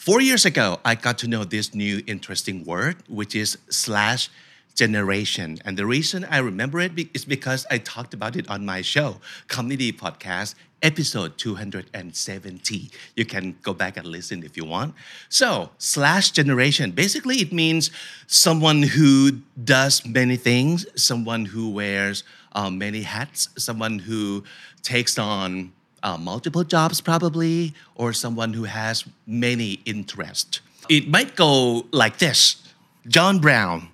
[0.00, 4.30] Four years ago, I got to know this new interesting word, which is slash
[4.74, 5.58] generation.
[5.62, 9.20] And the reason I remember it is because I talked about it on my show,
[9.48, 12.90] Comedy Podcast, episode 270.
[13.14, 14.94] You can go back and listen if you want.
[15.28, 17.90] So, slash generation, basically, it means
[18.26, 24.44] someone who does many things, someone who wears uh, many hats, someone who
[24.82, 30.60] takes on uh, multiple jobs, probably, or someone who has many interests.
[30.88, 32.62] It might go like this
[33.06, 33.88] John Brown,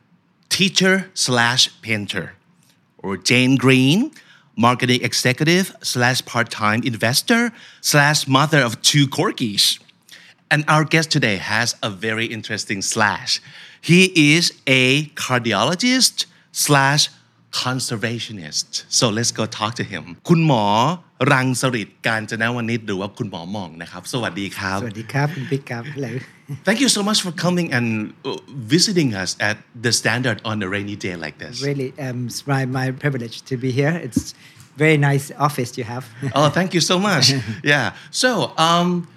[0.48, 2.34] teacher slash painter,
[2.98, 4.12] or Jane Green,
[4.56, 9.78] marketing executive slash part time investor slash mother of two corgis.
[10.50, 13.40] And our guest today has a very interesting slash.
[13.80, 17.08] He is a cardiologist slash
[17.62, 18.68] conservationist
[18.98, 20.64] so let's go talk to him คุณหมอ
[21.32, 24.78] รังสริตการจนวนิชหรือว่าคุณหมอหม่องนะครับ สวัสดีครับ
[25.96, 26.12] Hello
[26.66, 27.86] Thank you so much for coming and
[28.24, 28.36] uh,
[28.74, 31.54] visiting us at the Standard on a rainy day like this.
[31.70, 33.94] Really, um, it's my, my privilege to be here.
[34.06, 34.22] It's
[34.76, 36.04] very nice office you have.
[36.34, 37.32] oh, thank you so much.
[37.64, 37.94] Yeah.
[38.10, 39.08] So, um,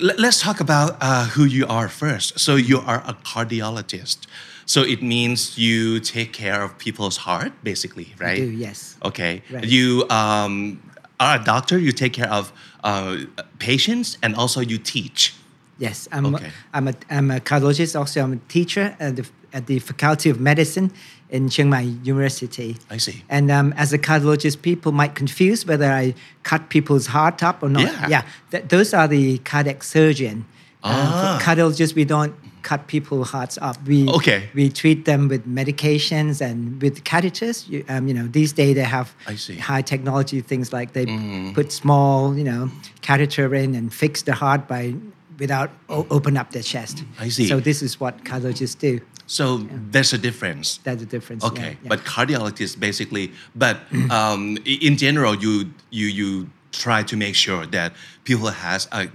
[0.00, 2.38] let, us talk about uh, who you are first.
[2.38, 4.26] So, you are a cardiologist.
[4.66, 8.42] So, it means you take care of people's heart, basically, right?
[8.42, 8.96] I do, yes.
[9.04, 9.42] Okay.
[9.50, 9.64] Right.
[9.64, 10.82] You um,
[11.20, 12.52] are a doctor, you take care of
[12.84, 13.18] uh,
[13.58, 15.34] patients, and also you teach.
[15.78, 16.46] yes I'm, Okay.
[16.46, 20.30] a, I'm, a, I'm a cardiologist also I'm a teacher at the, at the faculty
[20.30, 20.90] of medicine
[21.30, 23.24] in Chiang Mai University I see.
[23.28, 26.14] and um, as a cardiologist people might confuse whether I
[26.44, 28.22] cut people's heart up or not Yeah.
[28.50, 30.44] th- those are the cardiac surgeon
[30.84, 31.38] uh, Ah.
[31.42, 34.48] cardiologists we don't cut people's hearts up we Okay.
[34.54, 38.82] we treat them with medications and with catheters you, um, you know these days they
[38.96, 39.56] have I see.
[39.56, 41.06] high technology things like they
[41.54, 42.70] put small you know
[43.02, 44.94] catheter in and fix the heart by
[45.38, 47.46] without o- open up their chest I see.
[47.48, 49.58] so this is what cardiologists do So,
[49.90, 50.78] there's a difference.
[50.84, 51.88] that's a difference Okay, yeah.
[51.88, 53.76] but cardiologist basically, but
[54.10, 57.92] um, in general, you you you try to make sure that
[58.24, 59.08] people has a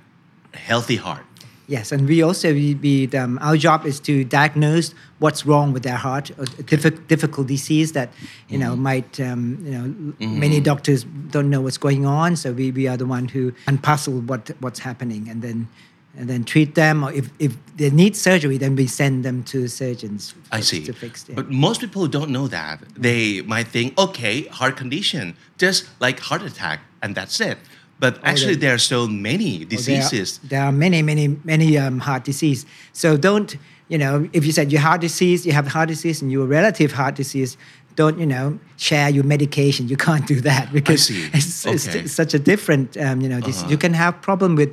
[0.53, 1.25] healthy heart.
[1.67, 5.83] Yes, and we also we, we um, our job is to diagnose what's wrong with
[5.83, 8.09] their heart, a diffi- difficult disease that
[8.49, 12.35] you know might um, you know many doctors don't know what's going on.
[12.35, 15.69] So we, we are the one who unpuzzle what what's happening and then
[16.17, 17.03] and then treat them.
[17.03, 20.83] Or if, if they need surgery, then we send them to surgeons I to- see.
[20.85, 21.35] to fix it.
[21.35, 22.79] But most people don't know that.
[22.95, 27.57] They might think, okay, heart condition, just like heart attack, and that's it.
[27.99, 30.39] But actually, there are so many There are- diseases.
[30.43, 32.65] There are, many, many, many um, heart disease.
[32.93, 33.55] So don't,
[33.89, 36.91] you know, if you said you heart disease, you have heart disease, and your relative
[36.93, 37.57] heart disease,
[37.95, 39.87] don't, you know, share your medication.
[39.87, 43.77] You can't do that because it's, it's such a different, um, you know, this, you
[43.77, 44.69] can have problem with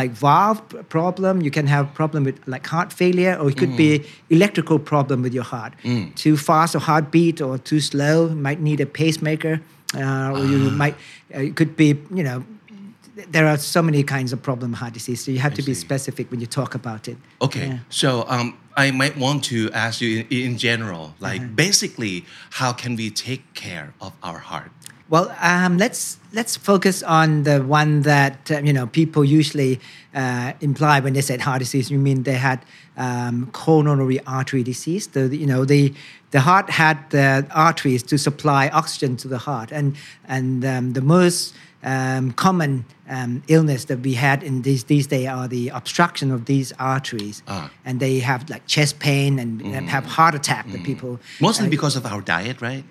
[0.00, 1.34] like valve problem.
[1.46, 3.90] You can have problem with like heart failure, or it could be
[4.36, 5.72] electrical problem with your heart.
[6.24, 8.28] Too fast or heartbeat, or too slow.
[8.46, 9.54] Might need a pacemaker,
[9.94, 10.94] uh, or you might,
[11.34, 12.38] uh, it could be, you know,
[13.32, 16.30] there are so many kinds of problem heart disease so you have to be specific
[16.30, 17.78] when you talk about it Okay, Yeah.
[17.88, 18.46] so um,
[18.76, 21.64] I might want to ask you in, in general, like Uh-huh.
[21.66, 22.16] basically,
[22.60, 24.70] how can we take care of our heart?
[25.08, 29.80] Well um, let's let's focus on the one that uh, you know people usually
[30.14, 32.64] uh, imply when they said heart disease you mean they had
[32.96, 35.92] um, coronary artery disease the you know the
[36.30, 39.96] the heart had the arteries to supply oxygen to the heart and
[40.28, 45.28] and um, the most um, common um, illness that we had in these these days
[45.28, 47.70] are the obstruction of these arteries, Ah.
[47.84, 50.66] and they have like chest pain and, and have heart attack.
[50.72, 52.84] The people Mostly uh, because of our diet, right?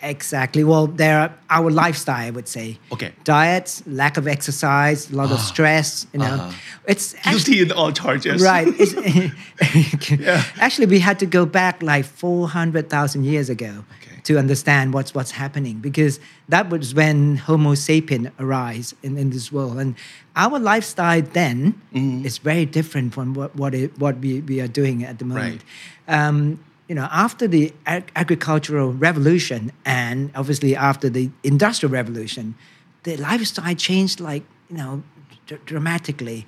[0.00, 0.62] Exactly.
[0.62, 2.78] Well, there are our lifestyle, I would say.
[2.92, 3.12] Okay.
[3.24, 6.06] Diets, lack of exercise, a lot of stress.
[6.12, 6.52] You know, Uh-huh.
[6.86, 8.40] it's actually, Guilty in all charges.
[8.42, 8.68] right.
[8.78, 8.94] It's,
[10.60, 14.20] Actually, we had to go back like four hundred thousand years ago Okay.
[14.24, 19.50] to understand what's what's happening because that was when Homo sapien arise in, in this
[19.52, 19.94] world, and
[20.36, 22.26] our lifestyle then Mm-hmm.
[22.26, 25.62] is very different from what what, it, what we, we are doing at the moment.
[26.06, 32.54] Um, you know, after the ag- agricultural revolution and obviously after the industrial revolution,
[33.02, 35.02] the lifestyle changed like you know
[35.46, 36.46] dr- dramatically.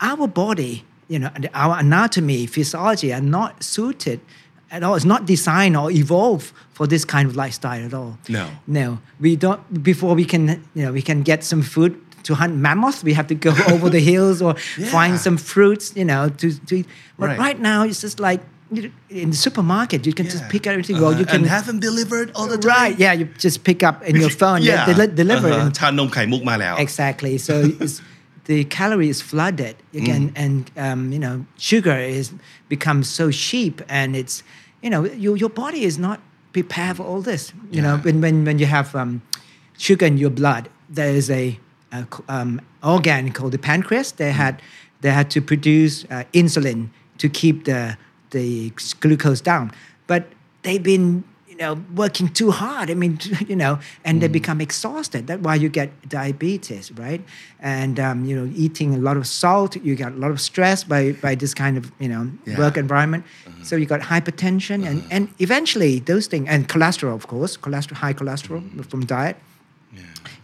[0.00, 4.20] Our body you know, our anatomy, physiology are not suited
[4.70, 4.94] at all.
[4.94, 8.18] It's not designed or evolved for this kind of lifestyle at all.
[8.28, 8.46] No.
[8.66, 8.98] No.
[9.18, 13.02] We don't, before we can, you know, we can get some food to hunt mammoths,
[13.02, 14.88] we have to go over the hills or Yeah.
[14.90, 16.86] find some fruits, you know, to, to eat.
[17.18, 17.38] But Right.
[17.38, 17.58] right.
[17.60, 20.32] now, it's just like in the supermarket, you can yeah.
[20.32, 20.96] just pick up everything.
[20.96, 21.20] Well, uh-huh.
[21.20, 22.68] you can and have them delivered all the time.
[22.68, 22.98] Right?
[22.98, 24.62] Yeah, you just pick up in your phone.
[24.62, 25.48] yeah, they, they deliver.
[25.48, 25.70] Uh-huh.
[26.78, 27.38] Exactly.
[27.38, 27.62] So
[28.44, 30.32] the calorie is flooded again, mm.
[30.36, 32.32] and um, you know sugar is
[32.68, 34.42] becomes so cheap, and it's
[34.82, 36.20] you know your your body is not
[36.52, 37.52] prepared for all this.
[37.70, 37.82] You yeah.
[37.82, 39.22] know when when when you have um,
[39.78, 41.58] sugar in your blood, there is a,
[41.92, 44.12] a um, organ called the pancreas.
[44.12, 44.34] They mm.
[44.34, 44.62] had
[45.00, 47.96] they had to produce uh, insulin to keep the
[48.30, 49.72] the glucose down,
[50.06, 50.22] but
[50.62, 52.90] they've been you know working too hard.
[52.90, 54.20] I mean, you know, and Mm.
[54.20, 55.26] they become exhausted.
[55.26, 57.22] That's why you get diabetes, right?
[57.60, 60.84] And um, you know, eating a lot of salt, you got a lot of stress
[60.84, 62.58] by by this kind of you know Yeah.
[62.58, 63.24] work environment.
[63.62, 68.14] So you got hypertension, and and eventually those things and cholesterol, of course, cholesterol, high
[68.14, 69.36] cholesterol from diet.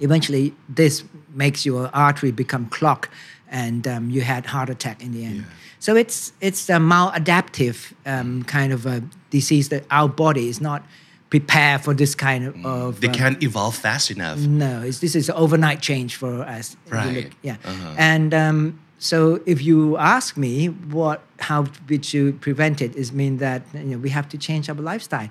[0.01, 1.05] Eventually, this
[1.35, 3.09] makes your artery become clogged,
[3.51, 5.45] and um, you had heart attack in the end.
[5.79, 10.83] So it's it's a maladaptive um, kind of a disease that our body is not
[11.31, 12.65] prepared for this kind of.
[12.65, 14.39] of They uh, can't evolve fast enough.
[14.39, 16.77] no, it's, this is overnight change for us.
[16.89, 17.33] Right.
[17.43, 17.57] yeah.
[17.65, 17.95] Uh-huh.
[17.99, 23.39] And um, so, if you ask me what, how would you prevent it, is mean
[23.39, 25.29] that you know we have to change our lifestyle.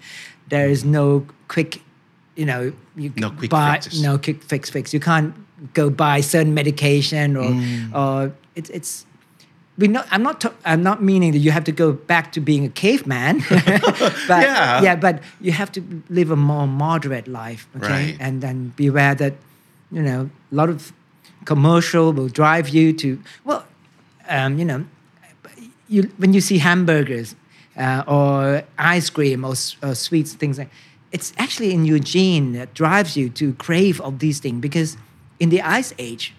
[0.50, 1.82] There is no quick,
[2.36, 4.02] you know, you No quick buy fixes.
[4.02, 4.94] no quick fix fix.
[4.94, 5.34] You can't
[5.74, 7.94] go buy certain medication or Mm.
[7.94, 9.06] or it's it's.
[9.78, 10.40] We not, I'm not.
[10.40, 14.42] ta- I'm not meaning that you have to go back to being a caveman, but
[14.44, 14.82] Yeah.
[14.84, 17.88] yeah, but you have to live a more moderate life, okay?
[18.12, 18.18] Right.
[18.20, 19.34] And then beware that,
[19.92, 20.94] you know, a lot of
[21.46, 23.66] commercial will drive you to well,
[24.30, 24.86] um, you know,
[25.90, 27.36] you when you see hamburgers
[27.76, 30.70] uh, or ice cream or, or sweets, things like,
[31.14, 34.98] it's actually in your gene that drives you to crave of these things because
[35.40, 36.34] in the ice age,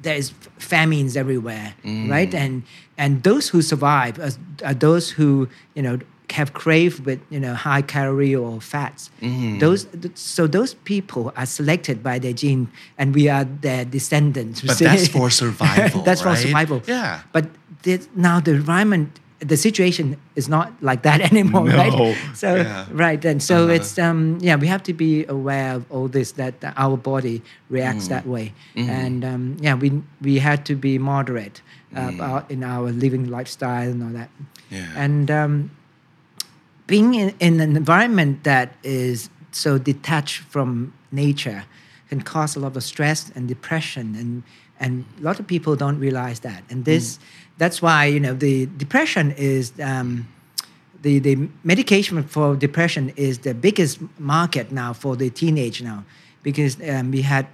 [0.00, 2.10] there is famines everywhere, mm.
[2.10, 2.34] right?
[2.34, 2.64] And
[2.98, 4.30] and those who survive are,
[4.64, 5.98] are those who you know
[6.30, 9.10] have crave with you know high calorie or fats.
[9.22, 9.58] Mm-hmm.
[9.58, 12.68] Those so those people are selected by their gene,
[12.98, 14.60] and we are their descendants.
[14.60, 16.82] But that's for survival, that's for survival.
[16.86, 17.22] Yeah.
[17.32, 17.46] But
[17.82, 21.76] the, now the environment, the situation is not like that anymore, No.
[21.76, 22.16] right?
[22.34, 22.86] So Yeah.
[22.90, 23.74] right, and so Uh-huh.
[23.76, 28.06] it's um yeah we have to be aware of all this that our body reacts
[28.06, 28.08] Mm.
[28.14, 28.90] that way, Mm-hmm.
[28.90, 29.88] and um, yeah we
[30.20, 31.62] we had to be moderate
[31.96, 32.08] uh, Mm.
[32.14, 34.30] about in our living lifestyle and all that,
[34.70, 35.04] Yeah.
[35.04, 35.70] and um,
[36.86, 41.64] being in, in an environment that is so detached from nature
[42.08, 44.42] can cause a lot of stress and depression and
[44.80, 47.18] and a lot of people don't realize that and this
[47.58, 50.26] that's why you know the depression is um,
[51.02, 56.04] the, the medication for depression is the biggest market now for the teenage now.
[56.42, 57.46] Because um, we had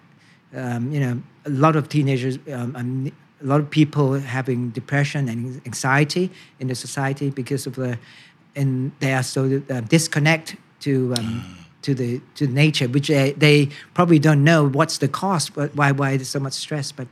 [0.54, 3.12] um, you know a lot of teenagers um,
[3.42, 6.30] a lot of people having depression and anxiety
[6.60, 7.98] in the society because of the
[8.56, 13.68] and they are so uh, disconnect to um, to the to nature which they, they
[13.94, 16.92] probably don't know what's the cause but why why there's so much stress.
[16.92, 17.08] But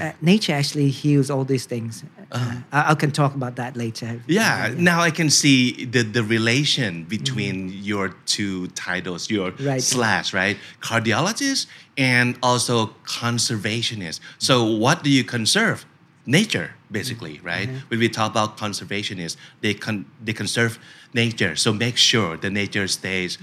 [0.00, 4.20] uh, nature actually heals all these things uh, I, I can talk about that later
[4.26, 9.82] Yeah, now I can see the, the relation between your two titles, your Right.
[9.82, 10.56] slash, right?
[10.80, 11.66] Cardiologist
[11.96, 12.74] and also
[13.04, 14.20] conservationist.
[14.38, 15.84] So, what do you conserve?
[16.26, 17.68] Nature, basically, right?
[17.88, 20.78] When we talk about conservationists, they, con- they conserve
[21.14, 21.54] nature.
[21.54, 23.38] So, make sure the nature stays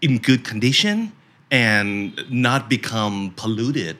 [0.00, 1.12] in good condition
[1.50, 3.96] and not become polluted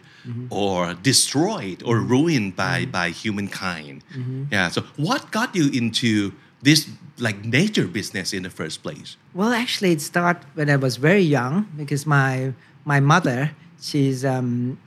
[0.51, 4.03] or destroyed or ruined by by humankind.
[4.51, 6.89] Yeah so what got you into this
[7.21, 9.17] like nature business in the first place?
[9.35, 12.53] Well, actually, it started when I was very young because my
[12.85, 14.79] my mother, she's um,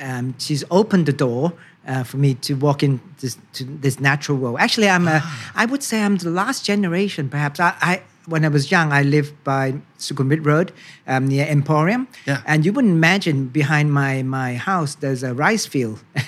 [0.00, 1.52] um, she's opened the door
[1.86, 4.56] uh, for me to walk in this to this natural world.
[4.60, 5.22] Actually, I'm a,
[5.54, 7.60] I would say I'm the last generation, perhaps.
[7.60, 10.72] I, I when I was young, I lived by Sukhumvit Road
[11.06, 12.42] um, near Emporium, Yeah.
[12.46, 15.98] and you wouldn't imagine behind my my house there's a rice field,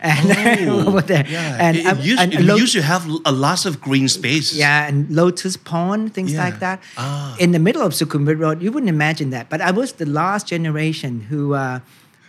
[0.00, 2.82] and over there, Oh, yeah and it, um, it used, and it lo- used to
[2.82, 4.54] have a lots of green space.
[4.54, 6.44] yeah, and Lotus Pond, things Yeah.
[6.44, 6.80] like that.
[6.96, 7.36] Ah.
[7.38, 9.48] In the middle of Sukhumvit Road, you wouldn't imagine that.
[9.50, 11.80] But I was the last generation who uh,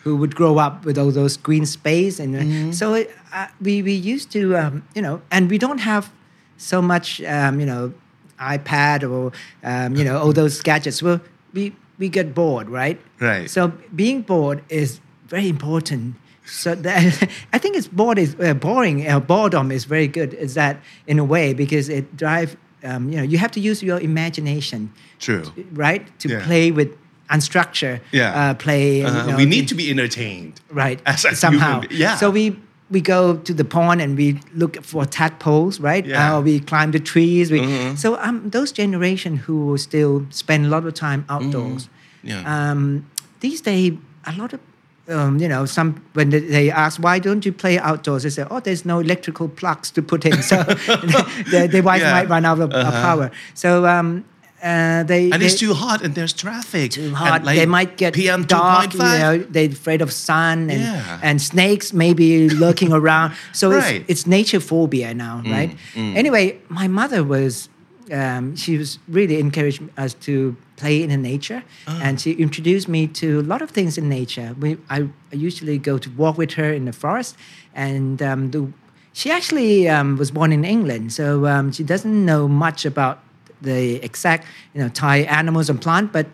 [0.04, 2.72] who would grow up with all those green space, and uh, Mm-hmm.
[2.72, 6.10] so it, uh, we we used to um, you know, and we don't have
[6.58, 7.94] so much um, you know
[8.40, 9.32] iPad or
[9.64, 11.02] um, you know all those gadgets.
[11.02, 11.20] Well,
[11.54, 13.00] we we get bored, right?
[13.20, 13.50] Right.
[13.50, 16.16] So being bored is very important
[16.46, 16.98] so that,
[17.54, 19.08] I think it's bored is uh, boring.
[19.08, 20.34] Uh, boredom is very good.
[20.36, 20.78] Is that
[21.08, 22.56] in a way because it drive.
[22.84, 24.92] Um, you know, you have to use your imagination.
[25.20, 25.42] True.
[25.74, 26.46] Right to Yeah.
[26.46, 26.90] play with
[27.32, 28.52] unstructured Yeah.
[28.52, 29.04] uh, play.
[29.04, 29.26] Uh-huh.
[29.26, 30.62] you know, we need to be entertained.
[30.70, 31.82] right As a somehow.
[31.82, 32.16] human yeah.
[32.18, 32.56] So we
[32.92, 36.06] we go to the pond and we look for tadpoles, right?
[36.06, 36.16] Yeah.
[36.22, 36.36] Mm-hmm.
[36.36, 37.50] Uh, we climb the trees.
[37.52, 41.88] We, So um, those generation who still spend a lot of time outdoors.
[41.88, 42.28] Mm-hmm.
[42.28, 42.72] Yeah.
[42.72, 43.94] Um, these days,
[44.26, 44.60] a lot of
[45.08, 48.60] um, you know, some when they- ask why don't you play outdoors, they say, oh,
[48.60, 52.12] there's no electrical plugs to put in, so the device Yeah.
[52.12, 53.30] might run out of, of power.
[53.54, 54.26] So um,
[54.66, 56.92] uh, they and they, it's too hot and there's traffic.
[56.92, 57.44] too hot.
[57.48, 58.94] like they might get PM dark.
[58.94, 59.20] You 2.5.
[59.20, 61.20] know, they're afraid of sun and, Yeah.
[61.28, 63.30] and snakes maybe lurking around.
[63.54, 64.02] So Right.
[64.02, 65.72] Mm, it's, it's nature phobia now, right?
[65.96, 67.70] Anyway, my mother was.
[68.12, 72.00] Um, she was really encouraged us to play in the nature, Ah.
[72.06, 74.50] and she introduced me to a lot of things in nature.
[74.60, 74.98] We, I,
[75.34, 77.36] I usually go to walk with her in the forest,
[77.74, 78.68] and um, the,
[79.14, 83.18] she actually um, was born in England, so um, she doesn't know much about
[83.66, 86.28] the exact, you know, Thai animals and plant, but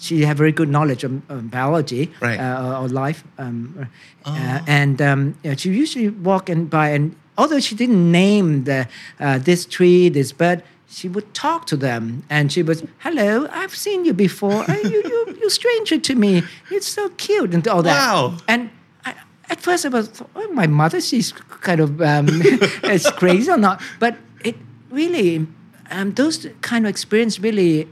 [0.00, 2.38] she had very good knowledge of, of biology Right.
[2.38, 3.24] uh, or, life.
[3.38, 3.88] Um,
[4.24, 8.64] uh, and um, you know, she usually walk and by, and although she didn't name
[8.64, 8.86] the
[9.20, 13.74] uh, this tree, this bird, she would talk to them, and she was, "Hello, I've
[13.74, 14.64] seen you before.
[14.70, 16.42] Uh, you, you, you're stranger to me.
[16.70, 18.36] It's so cute and all that." Wow.
[18.46, 18.70] And
[19.04, 19.14] I,
[19.50, 22.26] at first, I was, oh, my mother, she's kind of, um,
[22.84, 23.82] it's crazy or not.
[23.98, 24.56] But it
[24.90, 25.46] really,
[25.90, 27.88] um, those kind of experience really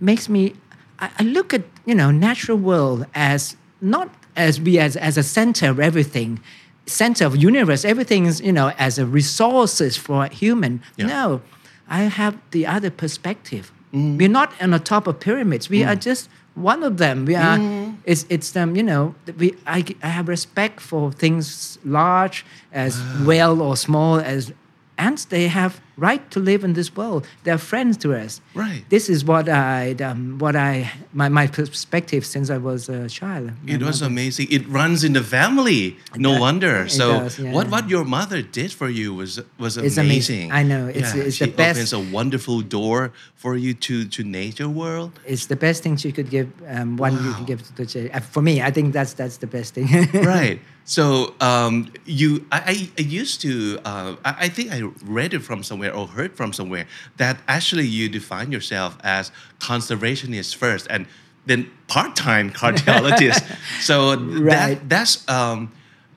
[0.00, 0.54] makes me,
[0.98, 5.22] I, I look at, you know, natural world as not as we as, as a
[5.22, 6.40] center of everything,
[6.86, 10.82] center of universe, everything is, you know, as a resources for human.
[10.96, 11.06] Yeah.
[11.06, 11.42] No,
[11.88, 13.72] I have the other perspective.
[13.92, 15.68] We're not on the top of pyramids.
[15.68, 17.24] We are just one of them.
[17.24, 17.58] We are.
[18.04, 23.60] It's it's um you know we I, I have respect for things large as well
[23.60, 24.52] or small as
[24.96, 25.24] ants.
[25.24, 27.26] They have right to live in this world.
[27.44, 28.40] They're friends to us.
[28.54, 28.82] Right.
[28.88, 33.52] This is what I um, what I my, my perspective since I was a child.
[33.66, 34.46] It was mother- amazing.
[34.50, 35.96] It runs in the family.
[36.16, 36.40] No does.
[36.40, 36.88] wonder.
[36.88, 37.52] So does, yeah.
[37.56, 39.86] what what your mother did for you was was amazing.
[39.86, 40.46] It's amazing.
[40.52, 40.88] I know.
[40.88, 41.76] It's- it's she the best.
[41.78, 45.10] opens a wonderful door for you to to nature world.
[45.26, 46.48] It's the best thing she could give.
[46.66, 48.10] Um, one you can give to the child.
[48.16, 49.86] Uh, For me, I think that's that's the best thing.
[50.36, 50.58] right.
[50.84, 55.62] So um, you, I, I, used to, uh, I, I think I read it from
[55.62, 61.06] somewhere or heard from somewhere that actually you define yourself as conservationist first and
[61.46, 63.44] then part-time cardiologist.
[63.80, 64.50] so Right.
[64.50, 65.70] that that's um,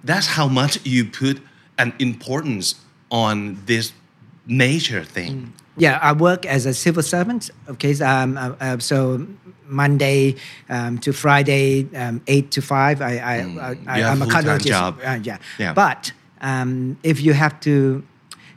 [0.03, 1.41] that's how much you put
[1.77, 2.75] an importance
[3.11, 3.93] on this
[4.45, 5.53] nature thing.
[5.77, 7.49] Yeah, I work as a civil servant.
[7.67, 9.25] Okay, so, um, uh, uh, so
[9.67, 10.35] Monday
[10.69, 13.01] um, to Friday, um, eight to five.
[13.01, 13.85] I, I, I, I Mm.
[13.87, 14.65] Have I'm a cardiologist.
[14.67, 14.99] job.
[15.03, 15.37] Uh, yeah.
[15.57, 15.73] Yeah.
[15.73, 16.11] But
[16.41, 18.03] um, if you have to,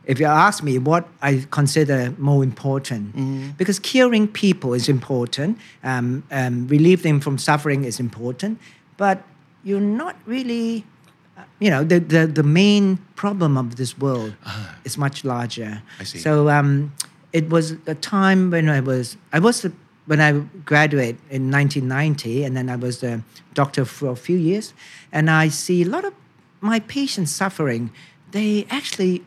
[0.04, 3.50] if you ask me what I consider more important, Mm-hmm.
[3.56, 8.58] because curing people is important, um, um, relieve them from suffering is important,
[8.99, 9.23] but
[9.64, 10.85] you're not really
[11.59, 14.35] you know the, the the main problem of this world
[14.85, 15.83] is much larger.
[16.01, 16.19] I see.
[16.19, 16.93] so um,
[17.33, 19.73] it was a time when I was I was the,
[20.07, 20.33] when I
[20.65, 23.23] graduated in 1990, and then I was a
[23.55, 24.75] doctor for a few years,
[25.13, 26.15] and I see a lot of
[26.61, 27.91] my patients suffering.
[28.31, 29.25] They actually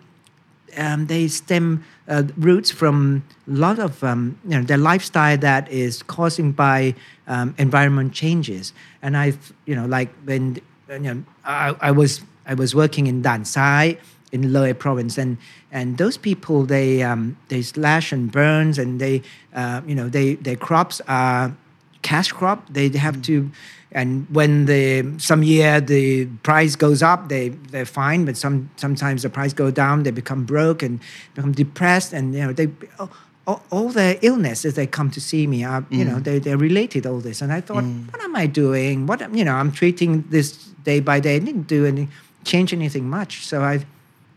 [0.78, 5.70] um, they stem uh, roots from a lot of um, you know their lifestyle that
[5.72, 6.94] is causing by
[7.28, 8.74] um, environment changes.
[9.02, 9.34] And I,
[9.66, 13.98] you know, like when you know, I, I was I was working in Dan Sai
[14.32, 15.38] in Loei province, and
[15.72, 19.22] and those people they um, they slash and burns, and they
[19.54, 21.56] uh, you know they their crops are
[22.02, 22.68] cash crop.
[22.72, 23.52] They have to,
[23.92, 28.26] and when the some year the price goes up, they they're fine.
[28.26, 31.00] But some sometimes the price go down, they become broke and
[31.36, 32.68] become depressed, and you know they.
[33.00, 33.12] all-
[33.48, 37.08] all, all their illnesses they come to see me are you know they, they're related
[37.08, 40.69] all this and i thought what am i doing what you know i'm treating this
[40.84, 42.08] day by day I didn't do any
[42.44, 43.86] change anything much so i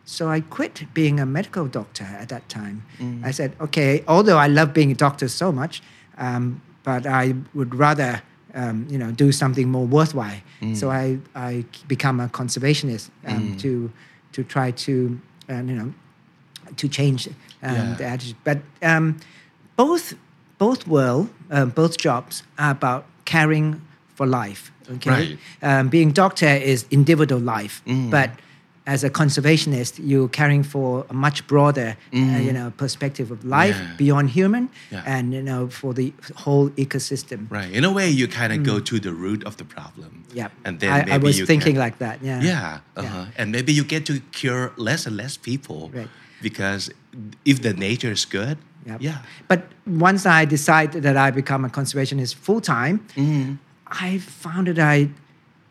[0.05, 2.83] so I quit being a medical doctor at that time.
[3.23, 5.81] I said, okay, although I love being a doctor so much,
[6.19, 8.21] um, but I would rather,
[8.53, 10.41] um, you know, do something more worthwhile.
[10.75, 13.93] So I, I become a conservationist um, to,
[14.33, 15.95] to try to, uh, you know,
[16.77, 17.95] to change um, Yeah.
[17.95, 18.37] the attitude.
[18.43, 19.21] But um,
[19.77, 20.15] both,
[20.59, 23.81] both world, uh, both jobs are about caring
[24.23, 24.71] for life.
[24.97, 25.38] Okay, Right.
[25.62, 28.11] um, being doctor is individual life, Mm.
[28.11, 28.31] but
[28.95, 33.76] as a conservationist, you're caring for a much broader, uh, you know, perspective of life
[33.76, 33.87] Mm.
[33.88, 33.97] Yeah.
[34.05, 35.14] beyond human, Yeah.
[35.14, 36.12] and you know, for the
[36.45, 37.38] whole ecosystem.
[37.59, 37.71] Right.
[37.79, 40.11] In a way, you kind of go to the root of the problem.
[40.35, 42.17] Yeah, And then I, maybe I was thinking can, like that.
[42.23, 42.41] Yeah.
[42.43, 42.79] Yeah.
[42.97, 43.26] Uh-huh.
[43.38, 45.81] And maybe you get to cure less and less people.
[45.95, 46.09] Right.
[46.49, 46.91] Because
[47.45, 48.99] if the nature is good, Yep.
[49.00, 49.19] yeah.
[49.50, 53.52] But once I decide that I become a conservationist full time, Mm-hmm.
[54.01, 55.09] I found that I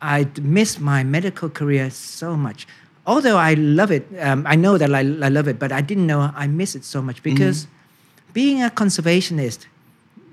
[0.01, 2.67] I missed my medical career so much.
[3.05, 6.05] Although I love it, um, I know that I, I love it, but I didn't
[6.07, 8.33] know I miss it so much because Mm-hmm.
[8.33, 9.65] being a conservationist,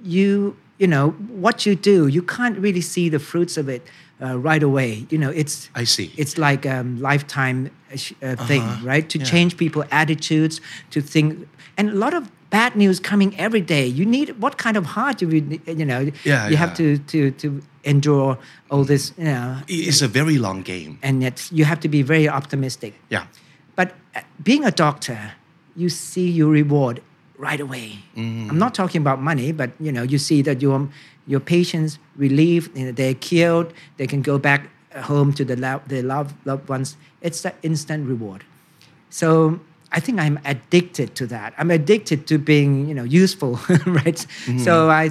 [0.02, 1.11] you you know
[1.45, 3.83] what you do, you can't really see the fruits of it
[4.23, 5.07] uh, right away.
[5.11, 6.12] You know, it's I see.
[6.16, 8.87] it's like a lifetime uh, uh, thing, Uh-huh.
[8.87, 9.09] right?
[9.09, 9.25] To Yeah.
[9.25, 13.87] change people attitudes, to think, and a lot of bad news coming every day.
[13.87, 15.28] You need what kind of heart you
[15.66, 16.11] you know?
[16.25, 18.37] Yeah, you have to to to endure
[18.71, 20.99] all this, you know, It's a very long game.
[21.02, 22.92] and yet you have to be very optimistic.
[23.11, 23.25] Yeah.
[23.76, 25.18] But uh, being a doctor,
[25.76, 27.00] you see your reward
[27.38, 27.99] right away.
[28.16, 28.50] Mm-hmm.
[28.50, 30.88] I'm not talking about money, but you know, you see that your
[31.26, 34.61] your patients relieved, you know, they're cured, they can go back
[35.11, 36.97] home to the lo- their loved loved ones.
[37.21, 38.42] It's that instant reward.
[39.11, 39.61] So
[39.97, 41.54] I think I'm addicted to that.
[41.59, 43.52] I'm addicted to being, you know, useful,
[43.87, 44.26] right?
[44.47, 44.59] Mm-hmm.
[44.59, 45.11] So I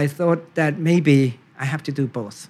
[0.00, 2.48] I thought that maybe I have to do both.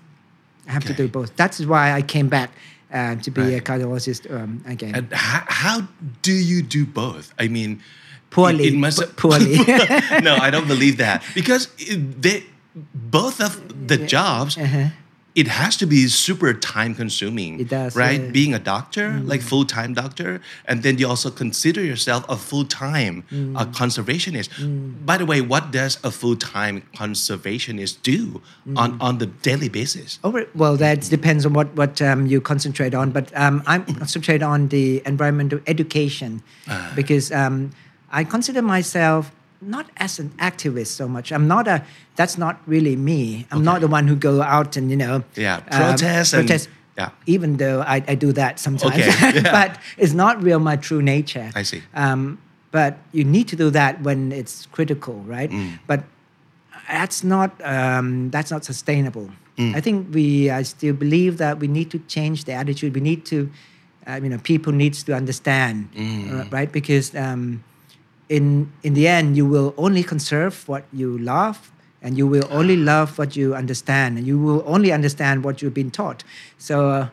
[0.67, 1.37] I have to do both.
[1.37, 2.51] That's why I came back
[2.93, 4.95] uh, to be a cardiologist um, again.
[4.95, 5.89] And how, how
[6.23, 7.35] do you do both?
[7.39, 7.83] I mean,
[8.35, 9.59] Poorly, It, it must poorly.
[10.23, 12.43] no, I don't believe that because it, they,
[12.75, 14.59] both of the jobs,
[15.35, 17.59] it has to be super time consuming.
[17.59, 18.21] It does, right?
[18.21, 18.29] yeah.
[18.29, 18.33] Mm.
[18.33, 22.65] Being a doctor, like full time doctor, and then you also consider yourself a full
[22.65, 23.59] time Mm.
[23.59, 24.49] uh, conservationist.
[25.05, 28.79] By the way, what does a full time conservationist do Mm.
[28.79, 30.19] on on the daily basis?
[30.23, 30.49] Oh, right.
[30.55, 34.69] well, that depends on what, what um, you concentrate on, but um, I'm concentrate on
[34.69, 36.93] the environmental education Ah.
[36.95, 37.71] because um,
[38.11, 41.33] I consider myself not as an activist so much.
[41.33, 41.83] I'm not a.
[42.17, 43.47] That's not really me.
[43.51, 45.25] I'm not the one who go out and you know.
[45.37, 46.69] Yeah, um, protest and- protest.
[46.97, 47.11] yeah.
[47.27, 49.07] Even though I, I do that sometimes, Okay,
[49.41, 49.51] yeah.
[49.53, 51.51] but it's not real my true nature.
[51.55, 51.83] I see.
[51.95, 52.39] Um,
[52.71, 55.51] but you need to do that when it's critical, right?
[55.51, 55.79] Mm.
[55.87, 56.05] But
[56.89, 59.31] that's not um, that's not sustainable.
[59.57, 59.75] Mm.
[59.77, 62.95] I think we I still believe that we need to change the attitude.
[62.95, 63.49] We need to,
[64.07, 66.31] uh, you know, people needs to understand, Mm.
[66.47, 66.71] uh, right?
[66.71, 67.63] Because um,
[68.37, 68.45] in
[68.83, 71.59] in the end, you will only conserve what you love,
[72.03, 75.75] and you will only love what you understand, and you will only understand what you've
[75.83, 76.25] been taught.
[76.59, 76.77] So.
[76.91, 77.07] Uh,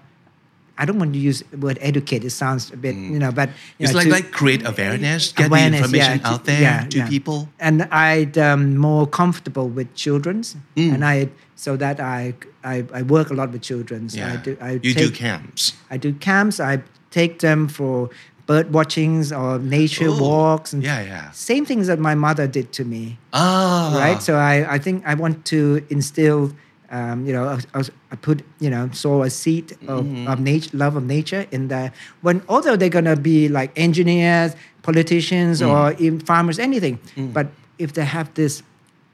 [0.82, 2.24] I don't want to use the word educate.
[2.26, 3.84] It sounds a bit, you know, but you Mm.
[3.84, 6.62] It's know, like to- like create awareness, get awareness, the information yeah, out to- there
[6.62, 7.08] yeah, to yeah.
[7.14, 7.40] people.
[7.60, 10.94] and I'd um, more comfortable with children's, Mm.
[10.94, 11.16] and I
[11.56, 12.34] so that I,
[12.74, 14.10] I I work a lot with children.
[14.10, 14.34] So Yeah.
[14.34, 14.52] I do.
[14.70, 15.62] I you do take, camps.
[15.94, 16.56] I do camps.
[16.60, 16.74] I
[17.20, 18.10] take them for
[18.46, 21.32] bird watchings or nature Oh, walks and yeah, yeah.
[21.32, 23.18] same things that my mother did to me.
[23.34, 24.22] Ah, Right.
[24.22, 26.52] So I, I think I want to instill.
[26.94, 30.28] Um, you know, I, I- put you know sow a seed of, Mm-hmm.
[30.28, 31.94] of nature, love of nature in there.
[32.22, 34.52] When although they're gonna be like engineers,
[34.84, 35.70] politicians, Mm.
[35.72, 37.00] or even farmers, anything,
[37.34, 37.48] but
[37.80, 38.64] if they have this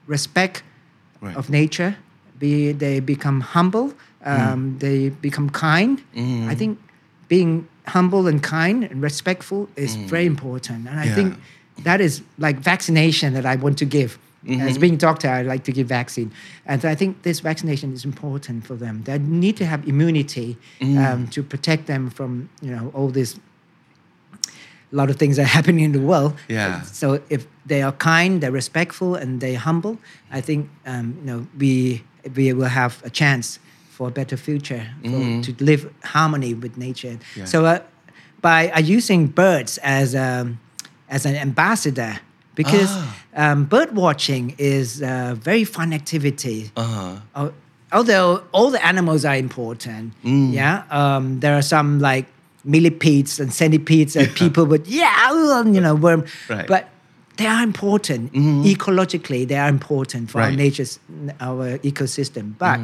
[0.08, 0.64] respect
[1.22, 1.36] Right.
[1.38, 1.96] of nature,
[2.40, 3.94] be they become humble,
[4.26, 6.02] um, they become kind.
[6.52, 6.80] I think
[7.28, 11.16] being humble and kind and respectful is very important, and I Yeah.
[11.16, 11.38] think
[11.84, 14.18] that is like vaccination that I want to give.
[14.62, 16.32] As being a doctor, I like to give vaccine,
[16.66, 19.02] and I think this vaccination is important for them.
[19.04, 23.36] They need to have immunity um, to protect them from you know all this
[24.94, 26.34] a lot of things that are happening in the world.
[26.48, 26.82] Yeah.
[26.84, 29.98] So if they are kind, they're respectful, and they're humble,
[30.32, 32.04] I think um, you know we
[32.36, 33.60] we will have a chance
[33.98, 37.18] for a better future for, to live harmony with nature.
[37.36, 37.46] Yeah.
[37.46, 37.80] So uh,
[38.42, 40.60] by uh, using birds as um,
[41.10, 42.14] as an ambassador,
[42.56, 43.52] because Ah.
[43.52, 46.60] um, bird watching is a very fun activity.
[46.76, 47.16] Uh-huh.
[47.40, 47.54] Al-
[47.92, 50.54] although all the animals are important, Mm.
[50.54, 52.26] yeah, um, there are some like
[52.64, 56.30] millipedes and centipedes and people would yeah, uh, you know, worm, Right.
[56.50, 56.68] Mm-hmm.
[56.74, 56.84] but
[57.38, 58.24] they are important
[58.74, 59.42] ecologically.
[59.52, 60.58] They are important for our Right.
[60.58, 60.64] Mm-hmm.
[60.70, 60.94] nature's
[61.50, 62.80] our ecosystem, but.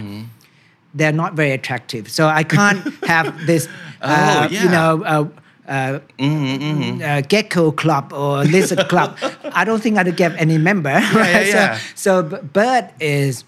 [0.94, 3.68] They're not very attractive, so I can't have this,
[4.02, 5.28] uh, Oh, you know, uh,
[5.68, 9.18] uh, uh, gecko club or lizard club.
[9.54, 10.90] I don't think I'd get any member.
[10.92, 11.48] right?
[11.48, 11.80] yeah, yeah.
[11.96, 13.44] So, so bird is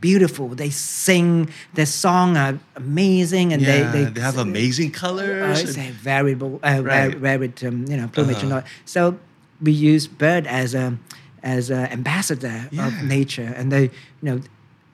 [0.00, 0.48] beautiful.
[0.48, 1.50] They sing.
[1.74, 5.62] Their song are amazing, and Yeah, they, they, have amazing uh, colors.
[5.62, 7.12] it's and- a variable, uh, Right.
[7.12, 8.62] va- varied, um, you know, plumage and Uh-huh.
[8.62, 8.68] all.
[8.84, 9.18] So
[9.60, 10.96] we use bird as a
[11.42, 12.86] as an ambassador Yeah.
[12.88, 13.90] of nature, and they, you
[14.28, 14.40] know,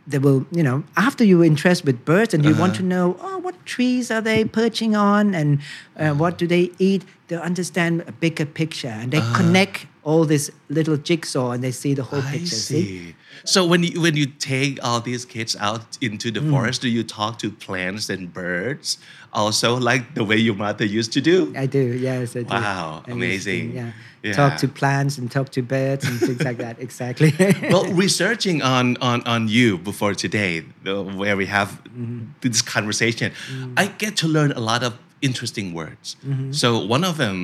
[0.06, 2.82] they will, you know, after you interest with birds and you want Uh-huh.
[2.82, 5.60] to know, oh, what trees are they perching on and
[5.96, 7.04] uh, what do they eat?
[7.28, 11.94] They'll understand a bigger picture and they connect all this little jigsaw and they see
[11.94, 12.20] the whole.
[12.22, 12.46] I picture.
[12.56, 13.14] see.
[13.44, 16.34] So when you when you take all these kids out into Mm.
[16.34, 18.98] the forest, do you talk to plants and birds
[19.32, 21.52] also like the way your mother used to do?
[21.56, 22.54] I do, yes, I do.
[22.54, 23.72] Wow, amazing.
[23.74, 23.92] yeah.
[24.22, 24.34] Yeah.
[24.34, 26.76] Talk to plants and talk to birds and things like that.
[26.86, 27.32] Exactly.
[27.72, 32.30] well, researching on, on, on you before today, where we have Mm-hmm.
[32.40, 33.72] this conversation, Mm.
[33.76, 34.92] I get to learn a lot of
[35.29, 36.07] interesting words.
[36.25, 36.51] Mm-hmm.
[36.61, 37.37] So one of them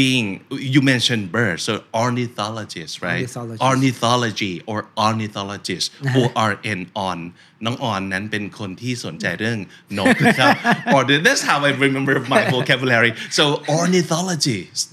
[0.00, 0.26] being
[0.74, 1.72] you mentioned birds, so
[2.02, 3.24] ornithologist, right?
[3.26, 3.62] Ornithologist.
[3.70, 5.86] Ornithology or ornithologist,
[6.20, 7.18] O R N on
[7.64, 9.58] น้องออนนั้นเป็นคนที่สนใจเรื่อง
[9.98, 10.52] นกนะครับ
[10.94, 13.44] or that's how I remember my vocabulary so
[13.78, 14.88] ornithologist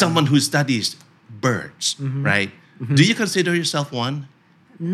[0.00, 0.86] someone who studies
[1.46, 1.84] birds
[2.30, 2.50] right
[2.98, 4.16] do you consider yourself one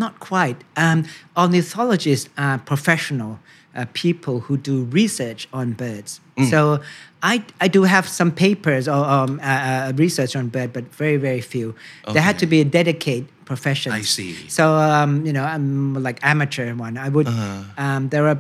[0.03, 0.59] Not quite.
[0.77, 0.99] Um,
[1.43, 3.33] ornithologists are professional
[3.75, 6.21] uh, people who do research on birds.
[6.38, 6.50] Mm.
[6.50, 6.82] So
[7.22, 11.18] I, I do have some papers or um, uh, uh, research on bird, but very,
[11.18, 11.76] very few.
[12.12, 13.92] There had to be a dedicated profession.
[13.92, 14.34] I see.
[14.50, 16.98] So, um, you know, I'm like amateur one.
[16.98, 17.64] I would, Uh-huh.
[17.78, 18.40] um, there are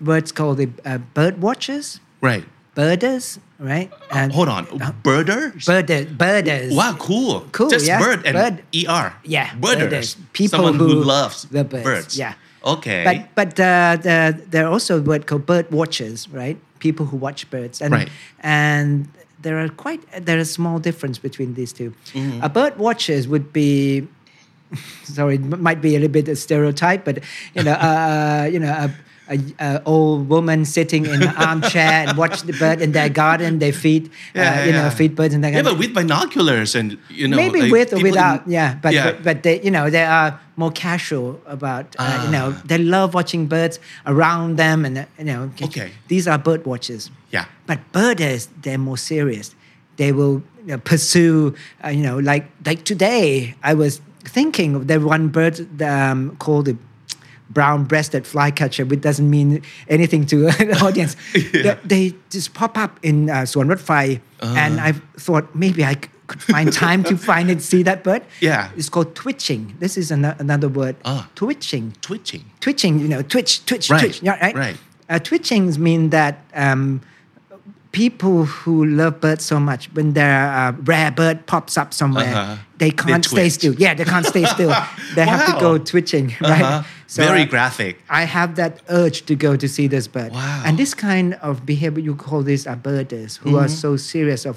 [0.00, 3.90] words called the uh, bird watchers, right birders, right?
[4.10, 4.66] And hold on
[5.02, 6.74] birders birders, birders.
[6.74, 8.00] wow cool Cool, just yeah.
[8.00, 8.54] bird and Bird.
[8.90, 10.16] er Yeah, birders birders.
[10.32, 12.34] People someone who, who loves the birds, yeah.
[12.64, 16.56] Okay But but uh, the, there are also a word called bird watchers, right?
[16.78, 18.08] People who watch birds, and Right.
[18.40, 19.08] and
[19.42, 22.42] there are quite there is a small difference between these 2 Mm-hmm.
[22.42, 24.06] A bird watchers would be.
[25.04, 27.18] Sorry, it might be a little bit a stereotype, but
[27.54, 28.90] you know, uh, you know, a,
[29.28, 33.58] a, a old woman sitting in an armchair and watch the bird in their garden.
[33.58, 34.90] They feed, uh, Yeah, you know, yeah.
[34.90, 35.64] feed birds in their garden.
[35.66, 38.74] yeah but with binoculars and you know maybe like with or people in- without yeah
[38.82, 39.04] but yeah.
[39.12, 42.62] but, but they you know they are more casual about uh, you know Ah.
[42.64, 45.90] they love watching birds around them and uh, you know Okay.
[46.08, 47.46] these are bird watchers Yeah.
[47.66, 49.54] but birders they're more serious
[49.96, 54.00] they will you know, pursue uh, you know like like today i was
[54.36, 56.76] thinking of the one bird um, called the
[57.50, 61.16] brown-breasted flycatcher, which doesn't mean anything to the audience.
[61.32, 64.54] they, they just pop up in uh, Suan Rot Fai, Uh-huh.
[64.58, 65.94] and I thought maybe I
[66.26, 68.22] could find time to find and see that bird.
[68.40, 68.70] Yeah.
[68.76, 69.76] it's called twitching.
[69.78, 70.96] This is an- another word.
[71.04, 71.28] Ah.
[71.34, 72.98] Twitching, twitching twitching.
[72.98, 74.22] You know, twitch, twitch, Right, twitch.
[74.22, 74.54] Yeah, right.
[74.56, 74.76] right.
[75.08, 76.38] Uh, twitchings mean that.
[76.54, 77.00] Um,
[77.94, 82.56] People who love birds so much, when their uh, rare bird pops up somewhere, Uh-huh.
[82.78, 83.74] they They can't stay still.
[83.84, 84.74] Yeah, they can't stay still.
[85.16, 86.62] They have to go twitching, right?
[86.62, 86.82] Uh-huh.
[87.06, 90.32] So, very graphic I have that urge to go to see this bird.
[90.32, 90.62] Wow.
[90.66, 93.82] And this kind of behavior, you call these are birders who are Mm-hmm.
[93.86, 94.56] so serious of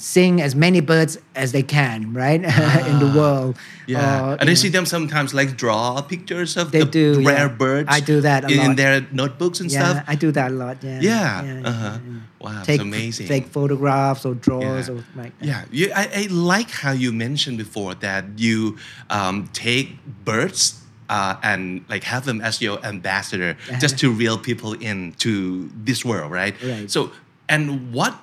[0.00, 2.40] seeing as many birds as they can, right,
[2.90, 3.56] in the world.
[3.86, 7.26] Yeah, Or, and you I see them sometimes like draw pictures of They the do,
[7.26, 7.48] rare yeah.
[7.48, 7.88] birds.
[7.92, 8.76] I do that a in, in lot.
[8.76, 10.04] their notebooks and yeah, stuff.
[10.08, 10.82] I do that a lot.
[10.82, 11.00] Yeah.
[11.00, 11.98] Yeah, uh-huh.
[12.40, 13.28] Wow, Take it's amazing.
[13.28, 14.94] Take photographs or draws yeah.
[14.94, 15.44] or like that.
[15.46, 18.78] yeah, you, I, I like how you mentioned before that you
[19.10, 24.72] um, take birds uh, and like have them as your ambassador just to reel people
[24.72, 26.54] into this world, right?
[26.62, 26.90] Right.
[26.90, 27.10] So,
[27.50, 28.14] and what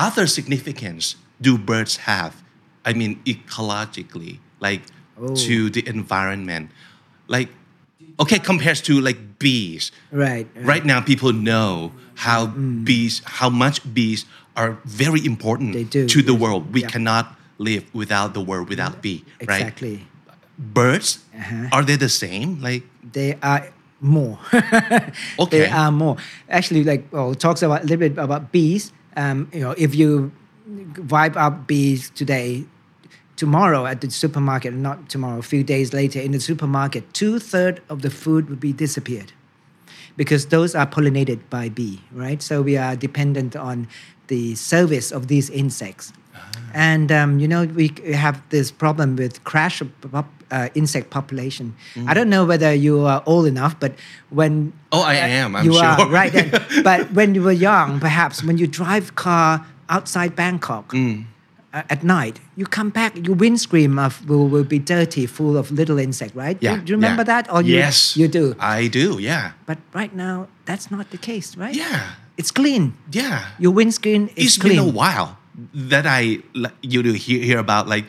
[0.00, 2.40] other significance do birds have?
[2.84, 4.82] I mean, ecologically, like
[5.20, 5.36] Oh.
[5.44, 6.70] to the environment,
[7.28, 7.52] like
[8.18, 9.92] okay, compared to like bees.
[10.10, 10.48] Right.
[10.56, 11.92] Right now, people know
[12.24, 12.46] how
[12.88, 14.24] bees, how much bees
[14.56, 15.90] are very important Mm.
[15.92, 16.40] Do, to the yes.
[16.40, 16.72] world.
[16.72, 16.88] We Yeah.
[16.88, 19.60] cannot live without the world, without bee, right?
[19.60, 20.08] Exactly.
[20.56, 21.68] Birds, Uh-huh.
[21.72, 22.60] are they the same?
[22.60, 23.68] Like, They are
[24.00, 24.38] more.
[25.44, 25.64] Okay.
[25.64, 26.16] They are more.
[26.48, 28.92] Actually, like well, talks about a little bit about bees.
[29.16, 30.32] Um, you know, if you
[31.08, 32.64] wipe up bees today,
[33.36, 37.80] tomorrow at the supermarket, not tomorrow, a few days later in the supermarket, two thirds
[37.88, 39.32] of the food would be disappeared
[40.16, 42.42] because those are pollinated by bee, right?
[42.42, 43.88] So we are dependent on
[44.26, 46.12] the service of these insects.
[46.74, 49.82] And um, you know we have this problem with crash
[50.50, 51.74] uh, insect population.
[52.06, 53.92] I don't know whether you are old enough, but
[54.30, 55.84] when oh, I am, I'm you sure.
[55.84, 56.50] are right, and,
[56.84, 61.24] but when you were young, perhaps when you drive car outside Bangkok Mm.
[61.74, 65.70] uh, at night, you come back, your windscreen of, will, will be dirty, full of
[65.70, 66.56] little insect, right?
[66.60, 66.76] yeah.
[66.76, 67.42] Do, do you remember yeah.
[67.42, 67.52] that?
[67.52, 68.54] Or you, yes, you do.
[68.58, 69.18] I do.
[69.20, 71.74] Yeah, But right now, that's not the case, right?
[71.74, 72.94] yeah, It's clean.
[73.12, 73.50] yeah.
[73.58, 74.76] Your windscreen is It's clean.
[74.78, 75.38] been a while
[75.74, 78.04] that I like, you do hear, hear about like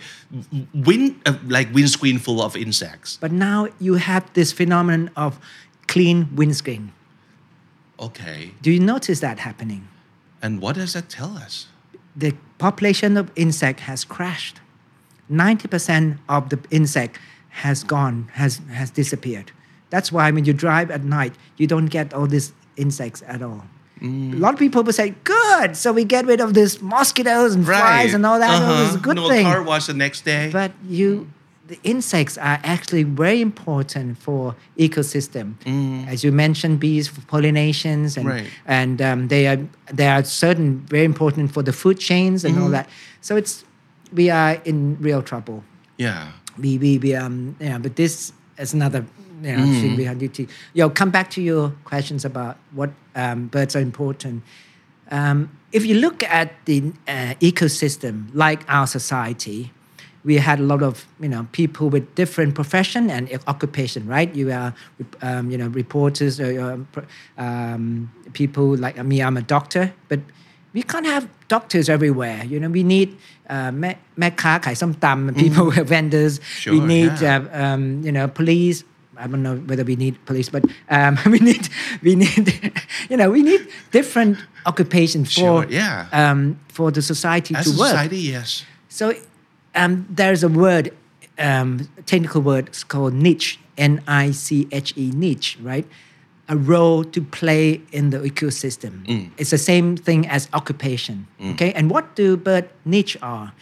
[0.73, 3.17] wind uh, like windscreen full of insects.
[3.19, 5.39] But now you have this phenomenon of
[5.87, 6.91] clean windscreen.
[7.99, 9.87] Okay, Do you notice that happening?
[10.41, 11.67] and what does that tell us?
[12.15, 14.59] The population of insect has crashed.
[15.29, 19.51] 90% of the insect has gone, has, has disappeared
[19.91, 23.65] That's why when you drive at night, you don't get all these insects at all.
[24.01, 24.33] Mm.
[24.33, 27.63] A lot of people will say, "Good, so we get rid of these mosquitoes and
[27.65, 28.49] flies and all that.
[28.61, 28.85] Uh-huh.
[28.87, 30.49] It's a good no thing." car wash the next day.
[30.51, 31.27] But you,
[31.67, 35.53] the insects are actually very important for ecosystem.
[36.07, 38.29] As you mentioned, bees for pollinations, and Mm.
[38.31, 38.47] Right.
[38.65, 39.59] and um, they are
[39.93, 42.71] they are certain very important for the food chains and all Mm-hmm.
[42.73, 42.89] that.
[43.21, 43.63] So it's
[44.13, 45.63] we are in real trouble.
[45.97, 46.31] yeah.
[46.59, 49.05] We we, we um yeah, but this is another.
[49.41, 49.47] Hmm.
[49.47, 49.95] you know, mm.
[49.97, 50.49] Shinrihanyuti.
[50.73, 54.43] Yo, come back to your questions about what um, birds are important.
[55.09, 59.71] Um, if you look at the uh, ecosystem, like our society,
[60.23, 64.33] we had a lot of you know people with different profession and occupation, right?
[64.35, 64.73] You are
[65.21, 66.85] um, you know reporters, or,
[67.37, 69.21] um, people like me.
[69.21, 70.19] I'm a doctor, but
[70.73, 72.43] we can't have doctors everywhere.
[72.45, 73.17] You know, we need
[73.49, 75.29] uh, me- me- hmm.
[75.31, 76.39] people, vendors.
[76.43, 77.45] Sure, we need yeah.
[77.51, 78.83] uh, um, you know police,
[79.21, 81.69] I don't know whether we need police, but um, we need
[82.01, 82.45] we need
[83.09, 86.07] you know we need different occupations for Sure, yeah.
[86.11, 87.89] um, for the society As to a work.
[87.89, 88.65] society, yes.
[88.89, 89.13] So
[89.75, 90.91] um, there's a word,
[91.39, 95.85] um, technical word, it's called niche, N I C H E, niche, right?
[96.49, 98.93] A role to play in the ecosystem.
[99.37, 101.27] It's the same thing as occupation.
[101.53, 103.53] Okay, and what do bird niche are?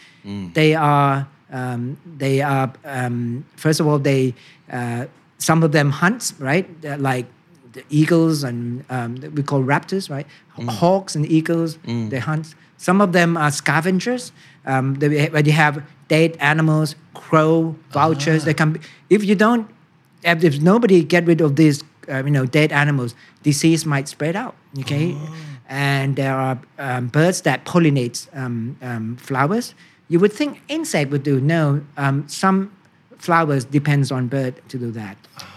[0.54, 1.28] They are.
[1.52, 4.34] Um, they are um, first of all they
[4.72, 5.06] uh,
[5.40, 6.66] some of them hunt, right?
[6.82, 7.26] They're like
[7.72, 10.26] the eagles and um, we call raptors right?
[10.68, 11.78] Hawks and eagles
[12.10, 12.54] they hunt.
[12.76, 14.32] Some of them are scavengers.
[14.66, 18.44] Um, they, where you have dead animals crow vultures.
[18.44, 19.68] They can be, if you don't
[20.22, 24.36] if, if nobody get rid of these uh, you know dead animals disease might spread
[24.36, 25.16] out okay?
[25.68, 29.74] And there are um, birds that pollinate um, um, flowers.
[30.08, 31.40] You would think insect would do.
[31.40, 32.72] No um, some
[33.20, 35.16] flowers depends on bird to do that.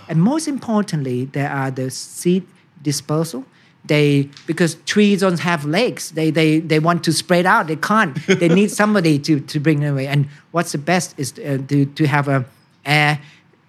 [0.10, 2.46] And most importantly there are the seed
[2.82, 3.46] dispersal.
[3.86, 6.12] They because trees don't have legs.
[6.12, 7.68] They, they they want to spread out.
[7.68, 8.16] They can't.
[8.28, 10.08] They need somebody to to bring them away.
[10.08, 12.46] And what's the best is uh, to to have a
[12.86, 13.20] air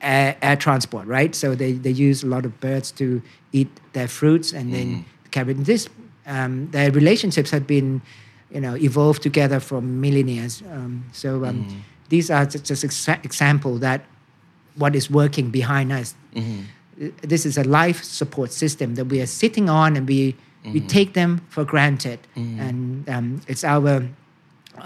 [0.00, 1.35] air, air transport right?
[1.35, 5.54] So they they use a lot of birds to eat their fruits and then carry
[5.54, 5.88] this
[6.26, 8.00] um, their relationships have been
[8.50, 13.79] you know evolved together for millennia um, so um, these are just, just exa- example
[13.87, 14.00] that
[14.83, 16.14] what is working behind us.
[16.35, 17.09] Mm-hmm.
[17.33, 20.20] This is a life support system that we are sitting on and we
[20.64, 20.96] we mm-hmm.
[20.96, 22.20] take them for granted.
[22.37, 22.66] Mm-hmm.
[22.66, 23.92] And um, it's our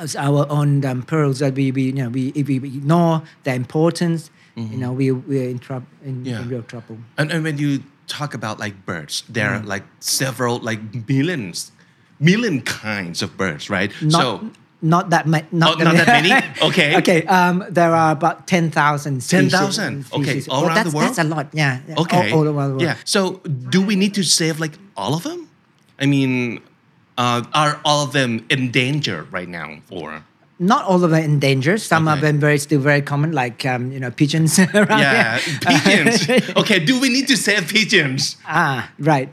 [0.05, 3.57] it's our own um, pearls that we, we you know we if we ignore their
[3.65, 6.41] importance you know we we're in trouble in, Yeah.
[6.41, 6.99] in real trouble.
[7.17, 9.67] And, and when you talk about like birds, there are mm.
[9.75, 11.73] like several like millions,
[12.19, 13.93] million kinds of birds, right?
[14.03, 16.31] not so not that much not, Oh, not that many?
[16.69, 16.97] Okay.
[16.99, 20.07] okay um, there are about 10,000 species- 10,000?
[20.13, 21.09] Okay, all Oh, around the world?
[21.09, 21.99] that's a lot yeah, yeah.
[22.03, 22.97] okay, all, all around the world yeah.
[23.05, 25.49] So do we need to save like all of them?
[25.99, 26.61] I mean,
[27.19, 29.79] uh, are all of them endangered right now?
[29.91, 30.23] Or
[30.61, 31.77] not all of them in danger.
[31.79, 36.05] Some of them very still very common, like um, you know pigeons around yeah, here.
[36.07, 36.51] pigeons.
[36.63, 38.37] okay, do we need to save pigeons?
[38.47, 39.31] ah, right.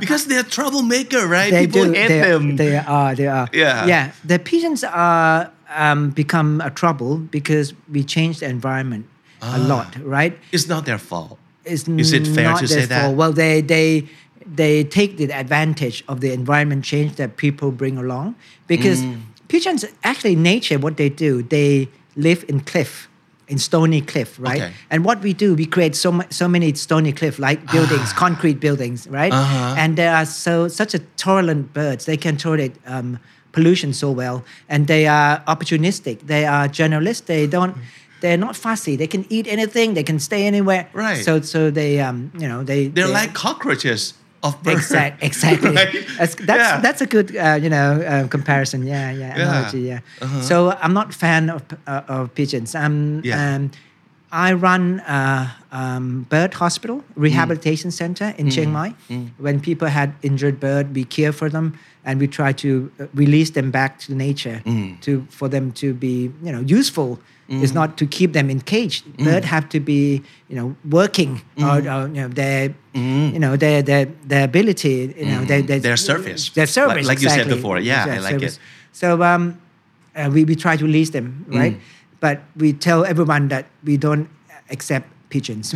[0.00, 1.50] Because they're troublemaker, right?
[1.50, 1.92] They People do.
[1.92, 2.56] hate they, them.
[2.56, 3.14] they are.
[3.14, 3.48] They are.
[3.52, 3.86] Yeah.
[3.86, 4.12] Yeah.
[4.24, 9.06] The pigeons are um, become a trouble because we change the environment
[9.42, 10.36] a lot, right?
[10.52, 11.38] it's not their fault.
[11.64, 13.14] It's Is it fair not to say that?
[13.16, 14.08] Well, they they
[14.46, 18.34] they take the advantage of the environment change that people bring along
[18.68, 19.20] because Mm.
[19.48, 23.08] pigeons actually nature what they do they live in cliff
[23.48, 24.60] in stony cliff right?
[24.62, 24.72] Okay.
[24.90, 29.06] and what we do we create so so many stony cliff like buildings concrete buildings
[29.08, 29.32] right?
[29.32, 29.74] Uh-huh.
[29.78, 32.04] and they are so such a tolerant birds.
[32.06, 33.18] They can tolerate um,
[33.52, 34.44] pollution so well.
[34.68, 36.20] And they are opportunistic.
[36.26, 37.76] They are generalists they don't
[38.20, 38.96] they're not fussy.
[38.96, 39.94] They can eat anything.
[39.94, 40.88] They can stay anywhere.
[40.92, 41.22] Right.
[41.24, 44.14] so so they um you know they They're they- like cockroaches
[44.46, 44.78] of birds.
[44.78, 45.70] Exact, exactly.
[45.80, 45.92] Right?
[46.18, 46.80] That's that's, Yeah.
[46.80, 48.86] that's a good uh, you know uh, comparison.
[48.86, 49.42] Yeah, yeah, Yeah.
[49.48, 49.80] analogy.
[49.80, 50.00] Yeah.
[50.22, 50.40] Uh-huh.
[50.42, 52.74] So I'm not fan of uh, of pigeons.
[52.74, 53.56] Um, Yeah.
[53.56, 53.70] um,
[54.32, 58.92] I run a um, bird hospital rehabilitation center in Chiang Mai.
[59.38, 61.72] When people had injured bird, we care for them
[62.04, 62.68] and we try to
[63.00, 64.60] uh, release them back to nature
[65.02, 67.18] to for them to be you know useful.
[67.48, 67.78] It's mm-hmm.
[67.78, 69.04] not to keep them in cage.
[69.04, 69.24] Mm-hmm.
[69.24, 71.62] Bird have to be you know working mm-hmm.
[71.62, 75.78] or, or you know their you know their their their ability you know their, their
[75.78, 76.50] Their service.
[76.50, 77.78] their Like- service like you said before.
[77.78, 78.58] Yeah, Their I like it.
[78.90, 79.60] So um,
[80.16, 81.58] uh, we, we try to release them, mm.
[81.58, 81.80] right?
[82.18, 84.28] But we tell everyone that we don't
[84.70, 85.74] accept pigeons.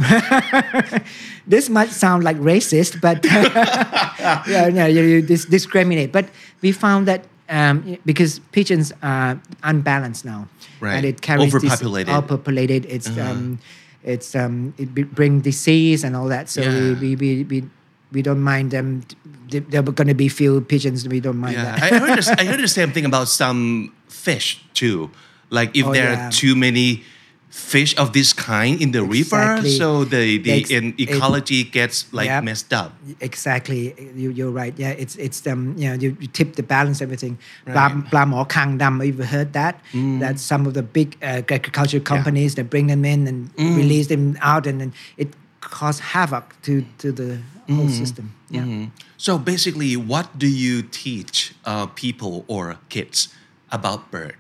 [1.47, 3.25] this might sound like racist, but
[4.49, 6.13] yeah, no, you, you dis- discriminate.
[6.13, 6.31] But
[6.63, 10.49] we found that um, because pigeons are unbalanced now,
[10.81, 10.95] Right.
[10.97, 12.09] and it carries this Overpopulated.
[12.09, 12.19] Uh-huh.
[12.19, 12.87] overpopulated.
[12.87, 13.59] It's um,
[14.03, 16.49] it's um, it be- bring disease and all that.
[16.49, 16.95] So Yeah.
[16.99, 17.65] we, we, we,
[18.13, 19.03] we, don't mind them.
[19.51, 21.07] There were going to be few pigeons.
[21.07, 21.93] We don't mind Yeah, that.
[21.93, 22.23] I heard.
[22.23, 25.11] The, I heard the same thing about some fish too.
[25.51, 26.29] Like if Oh, there yeah.
[26.29, 27.03] are too many
[27.51, 29.63] fish of this kind in the exactly.
[29.63, 32.45] river so the, the Ex- ecology it, gets like yep.
[32.45, 36.55] messed up exactly you, you're right yeah it's it's um you know you, you tip
[36.55, 37.37] the balance everything
[37.67, 38.09] right.
[38.11, 40.21] blam kang dam you heard that mm.
[40.21, 42.63] that some of the big uh, agricultural companies yeah.
[42.63, 43.77] bring them in and mm.
[43.77, 47.89] release them out and then it caused havoc to to the whole mm-hmm.
[47.89, 48.87] system yeah mm-hmm.
[49.17, 53.35] so basically what do you teach uh, people or kids
[53.73, 54.37] about bird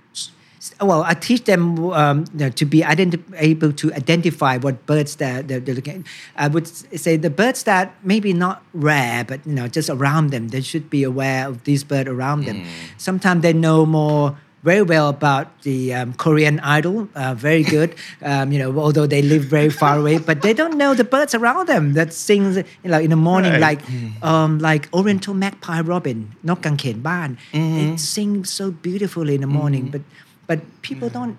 [0.80, 5.16] well, I teach them um, you know, to be identi- able to identify what birds
[5.16, 6.06] they're, they're, looking at.
[6.36, 10.48] I would say the birds that maybe not rare, but you know, just around them,
[10.48, 12.62] they should be aware of these birds around them.
[12.64, 12.66] Mm.
[12.98, 17.94] Sometimes they know more very well about the um, Korean idol, uh, very good.
[18.22, 21.34] Um, you know, although they live very far away, but they don't know the birds
[21.34, 23.60] around them that sings you know, in the morning, right.
[23.60, 24.22] like mm.
[24.22, 27.38] um, like Oriental magpie robin, nokkanken ban.
[27.52, 27.94] Mm-hmm.
[27.94, 29.56] It sings so beautifully in the mm-hmm.
[29.56, 29.92] morning, mm.
[29.92, 30.02] but
[30.50, 31.36] but people don't.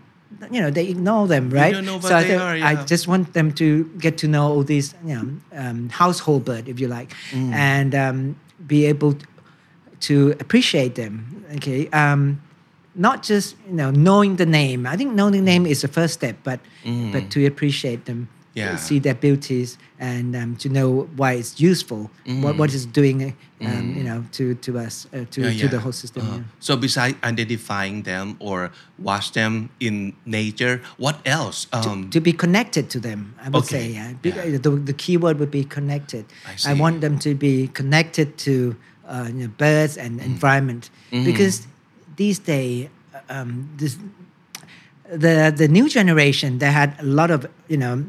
[0.49, 1.73] You know, they ignore them, right?
[1.73, 3.67] don't know what so I, think are, I just want them to
[3.99, 5.27] get to know all these, you know,
[5.61, 7.51] um, household bird, if you like, Mm.
[7.53, 8.17] and um,
[8.65, 9.13] be able
[10.07, 11.45] to appreciate them.
[11.57, 12.39] Okay, um,
[12.95, 14.87] not just you know knowing the name.
[14.93, 16.59] I think knowing the name is the first step, but
[17.13, 18.40] but to appreciate them, Mm.
[18.53, 18.75] Yeah.
[18.75, 22.11] see their beauties, and um, to know why it's useful,
[22.43, 23.33] what what it's doing,
[23.63, 25.43] um, you know, to to us, uh, to Mm.
[25.43, 25.67] Yeah, to yeah.
[25.71, 26.21] the whole system.
[26.27, 26.37] Uh-huh.
[26.37, 26.59] yeah.
[26.59, 31.67] So besides identifying them or watch them in nature, what else?
[31.71, 33.35] Um, to be connected to them.
[33.39, 33.77] I would Okay.
[33.77, 34.13] say, yeah.
[34.21, 34.59] Be- Yeah.
[34.59, 36.25] The, the key word would be connected.
[36.45, 36.73] I see.
[36.75, 38.75] want them to be connected to
[39.07, 40.25] uh, you know, birds and Mm.
[40.25, 41.23] environment Mm-hmm.
[41.25, 41.67] because
[42.19, 42.89] these days,
[43.29, 43.95] um, this,
[45.11, 48.03] the the new generation they had a lot of you know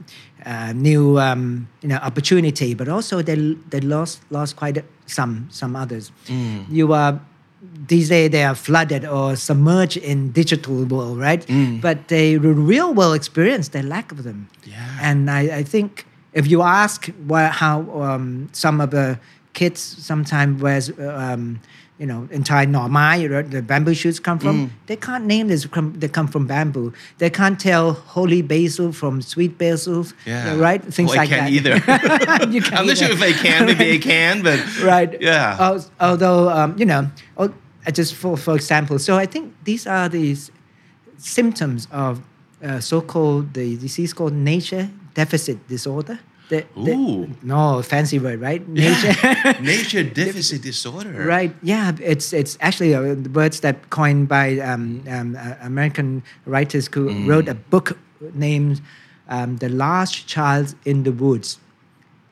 [0.46, 3.36] uh, new um, you know opportunity, but also they
[3.70, 6.12] they lost lost quite a- some some others.
[6.26, 6.64] Mm.
[6.70, 7.20] You are
[7.88, 11.44] these days they are flooded or submerged in digital world, right?
[11.80, 14.48] But the real world experience they lack of them.
[14.64, 14.98] Yeah.
[15.00, 19.18] And I, I think if you ask why, how um, some of the
[19.54, 21.60] kids sometimes wears um,
[22.02, 24.56] you know entire normai or the bamboo shoots come from
[24.88, 29.22] they can't name this from, they come from bamboo they can't tell holy basil from
[29.22, 30.56] sweet basil yeah.
[30.66, 32.46] right things Oh, like I can't that either.
[32.56, 33.66] You can't I'm not sure if I can.
[33.66, 35.56] Maybe they can, but right Yeah.
[35.66, 37.02] Al- although um, you know
[37.38, 37.48] oh,
[37.92, 40.50] just for for example so i think these are these
[41.18, 42.12] symptoms of
[42.64, 46.18] uh, so-called the disease called nature deficit disorder
[46.52, 47.30] the, the- Ooh.
[47.42, 49.14] no fancy word right nature
[49.72, 51.12] nature deficit disorder.
[51.36, 51.52] Right.
[51.62, 51.92] Yeah.
[52.12, 56.08] It's it's actually uh, the words that coined by um, um, uh, American
[56.52, 57.26] writers who Mm.
[57.28, 57.96] wrote a book
[58.34, 58.80] named
[59.28, 61.58] um, "The Last Child in the Woods,"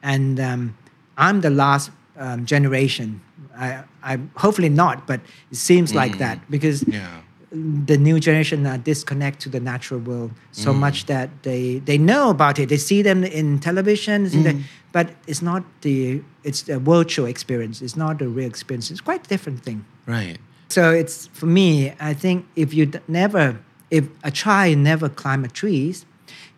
[0.03, 0.77] and um,
[1.17, 3.21] I'm the last um, generation.
[3.57, 6.93] I, I hopefully not, but it seems like that because Mm.
[6.95, 7.21] Yeah.
[7.53, 10.79] The new generation are disconnect to the natural world so mm.
[10.79, 12.69] much that they they know about it.
[12.69, 14.63] They see them in television, see the- mm.
[14.93, 17.83] but it's not the it's the virtual experience.
[17.83, 18.91] It's not the real experience.
[18.91, 19.85] It's quite a different thing.
[20.07, 20.39] Right.
[20.69, 21.93] So it's for me.
[21.99, 23.59] I think if you never,
[23.91, 26.07] if a child never climb a trees,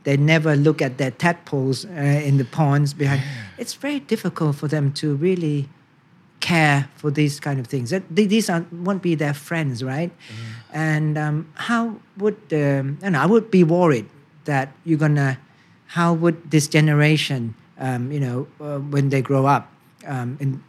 [0.05, 3.23] they never look at their tadpoles uh, in the ponds behind.
[3.57, 5.69] It's very difficult for them to really
[6.41, 7.91] care for these kind of things.
[7.91, 10.11] That these aren't won't be their friends, right?
[10.11, 10.62] Mm-hmm.
[10.73, 14.07] And um, how would um, and I would be worried
[14.45, 15.39] that you're gonna.
[15.87, 19.71] How would this generation, um, you know, uh, when they grow up,
[20.07, 20.63] um, in,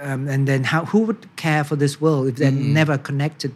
[0.00, 3.52] um, and then how who would care for this world if they're never connected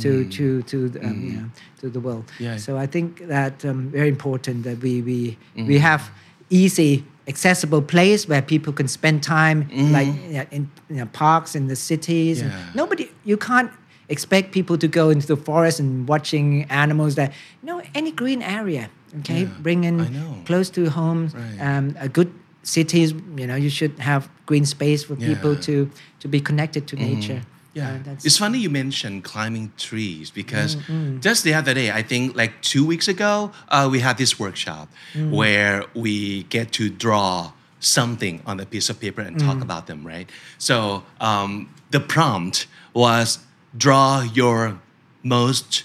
[0.00, 1.48] to to to the, um, you know,
[1.80, 2.24] to the world?
[2.40, 2.56] Yeah.
[2.56, 6.10] So I think that um, very important that we we we have
[6.50, 11.54] easy accessible place where people can spend time like you know, in you know, parks
[11.54, 12.64] in the cities and Yeah.
[12.74, 13.70] nobody you can't
[14.08, 18.42] expect people to go into the forest and watching animals that you know any green
[18.42, 19.96] area okay Yeah, bring in
[20.44, 21.58] close to homes Right.
[21.60, 22.30] um, a good
[22.62, 25.60] cities you know you should have green space for people Yeah.
[25.60, 25.90] Mm-hmm.
[25.90, 27.42] to to be connected to nature
[27.74, 27.88] Yeah.
[27.88, 32.02] Uh, that's- it's funny you mentioned climbing trees because Mm, just the other day, I
[32.02, 35.30] think like two weeks ago, uh, we had this workshop Mm.
[35.38, 39.44] where we get to draw something on a piece of paper and Mm.
[39.48, 40.28] talk about them, right?
[40.58, 41.50] So um,
[41.90, 43.38] the prompt was
[43.76, 44.80] draw your
[45.22, 45.84] most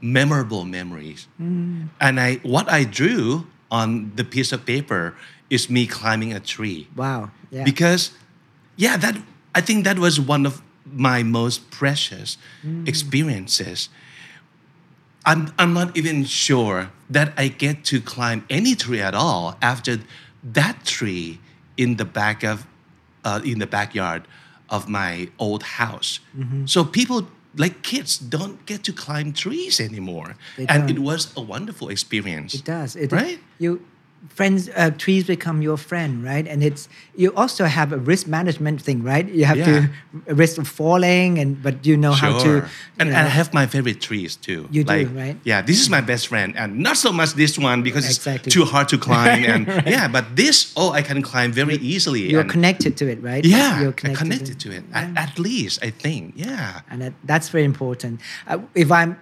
[0.00, 1.28] memorable memories.
[1.40, 1.90] Mm.
[2.00, 5.14] And I what I drew on the piece of paper
[5.48, 6.88] is me climbing a tree.
[6.96, 7.64] Wow yeah.
[7.64, 8.10] Because
[8.76, 9.16] yeah that
[9.54, 12.36] i think that was one of my most precious
[12.86, 13.88] experiences.
[15.24, 20.00] I'm I'm not even sure that I get to climb any tree at all after
[20.42, 21.38] that tree
[21.76, 22.66] in the back of
[23.24, 24.26] uh, in the backyard
[24.72, 26.18] of my old house.
[26.36, 26.66] Mm-hmm.
[26.66, 31.04] So people like kids don't get to climb trees anymore, They and it don't.
[31.04, 32.54] was a wonderful experience.
[32.54, 32.96] It does.
[32.96, 33.38] It, Right?
[33.60, 33.84] You
[34.28, 36.46] friends, uh, trees become your friend, right?
[36.46, 39.28] And it's you also have a risk management thing, right?
[39.28, 39.86] You have Yeah.
[40.26, 42.44] to risk of falling, and but you know how to.
[42.44, 42.68] Sure.
[42.98, 44.68] And, know, and I have my favorite trees too.
[44.70, 45.36] You do, like, right?
[45.44, 48.46] Yeah, this is my best friend, and not so much this one because Exactly.
[48.48, 49.44] it's too hard to climb.
[49.52, 52.30] And yeah, but this, oh, I can climb very easily.
[52.30, 53.44] you're and connected to it, right?
[53.44, 54.84] yeah, you're I'm connected to it.
[54.92, 56.34] At, at least I think.
[56.36, 56.80] Yeah.
[56.90, 58.20] and that, that's very important.
[58.46, 59.16] Uh, if I'm,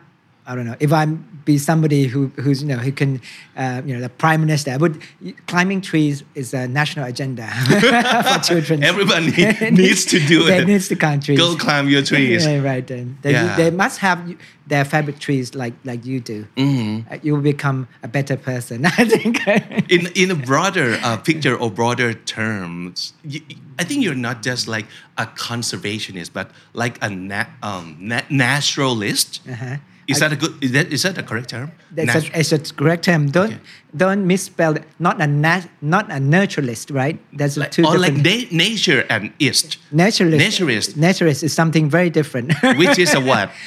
[0.51, 1.13] I don't know, if I'm
[1.45, 3.21] be somebody who who's you know who can,
[3.57, 5.01] uh, you know, the prime minister, I would
[5.47, 7.47] climbing trees is a national agenda
[8.33, 8.83] for children.
[8.83, 9.31] Everybody
[9.71, 10.67] needs to do they it.
[10.67, 11.39] needs to climb trees.
[11.39, 12.45] Go climb your trees.
[12.45, 13.17] Yeah, right then.
[13.23, 13.57] They, Yeah.
[13.57, 14.19] they must have
[14.67, 16.39] their favorite trees like like you do.
[16.57, 17.13] Mm-hmm.
[17.13, 19.47] Uh, you will become a better person, I think.
[19.89, 23.41] in in a broader uh, picture or broader terms, you,
[23.79, 24.87] I think you're not just like
[25.17, 29.41] a conservationist, but like a na- um, na- naturalist.
[29.49, 29.77] Uh-huh.
[30.11, 30.53] Is I- that a good?
[30.65, 31.71] Is that is that a correct term?
[31.93, 33.31] That's Natu- a, it's a correct term.
[33.31, 33.59] Don't Okay.
[33.97, 34.85] don't misspell it.
[34.99, 37.19] Not a nat, not a naturalist, right?
[37.33, 38.53] That's like, two or like different.
[38.53, 40.45] na- nature and ist, naturalist.
[40.47, 40.91] Naturalist.
[40.99, 42.53] Naturist is something very different.
[42.81, 43.51] which is a what?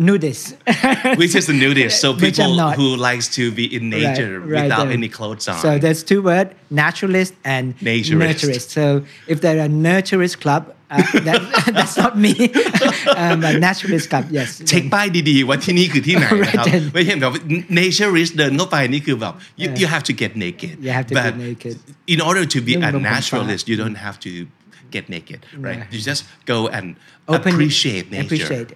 [0.00, 0.54] Nudist.
[1.18, 2.00] Which is a nudist.
[2.00, 4.92] So people who likes to be in nature Right, right without there.
[4.92, 5.58] any clothes on.
[5.58, 8.22] So there's two words: naturalist and Naturist.
[8.28, 8.70] naturist.
[8.70, 11.41] So if there are naturist club, uh, that,
[11.77, 12.33] that's not me.
[13.23, 14.49] um, a naturist club, yes.
[14.69, 16.83] เช็คป้ายดีๆ ว่าที่นี่คือที่ไหนนะครับ Right then.
[16.93, 17.33] ไม่ใช่แบบ
[17.79, 21.73] naturist เดินเข้าไปนี่คือแบบ you, you have to get naked You have to but get naked.
[22.13, 24.31] in order to be เรื่อง a ลงความ naturalist you don't have to
[24.95, 25.93] get naked right Yeah.
[25.93, 26.21] you just
[26.53, 26.85] go and
[27.35, 28.71] Open- appreciate nature Appreciate.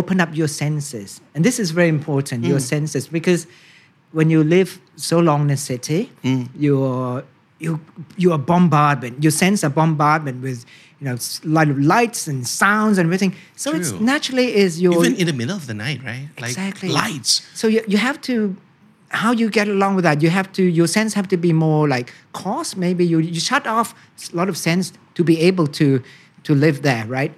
[0.00, 2.38] Open up your senses, and this is very important.
[2.52, 2.70] Your Mm.
[2.74, 3.40] senses, because
[4.18, 4.70] when you live
[5.10, 6.42] so long in a city, Mm.
[6.64, 7.12] you're
[7.64, 7.72] you
[8.22, 9.14] you are bombardment.
[9.24, 10.58] You sense a bombardment with
[10.99, 13.35] you know lot of lights and sounds and everything.
[13.55, 16.89] So it's naturally is your even in the middle of the night right like exactly
[16.89, 18.55] lights So you, you have to
[19.09, 20.21] how you get along with that.
[20.21, 22.75] You have to your sense have to be more like coarse.
[22.75, 23.93] Maybe you you shut off
[24.33, 26.01] a lot of sense to be able to
[26.43, 27.33] to live there, right?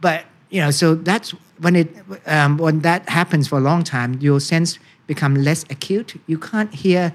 [0.00, 1.88] But you know, so that's when it
[2.26, 6.20] um, when that happens for a long time, your sense become less acute.
[6.26, 7.12] You can't hear,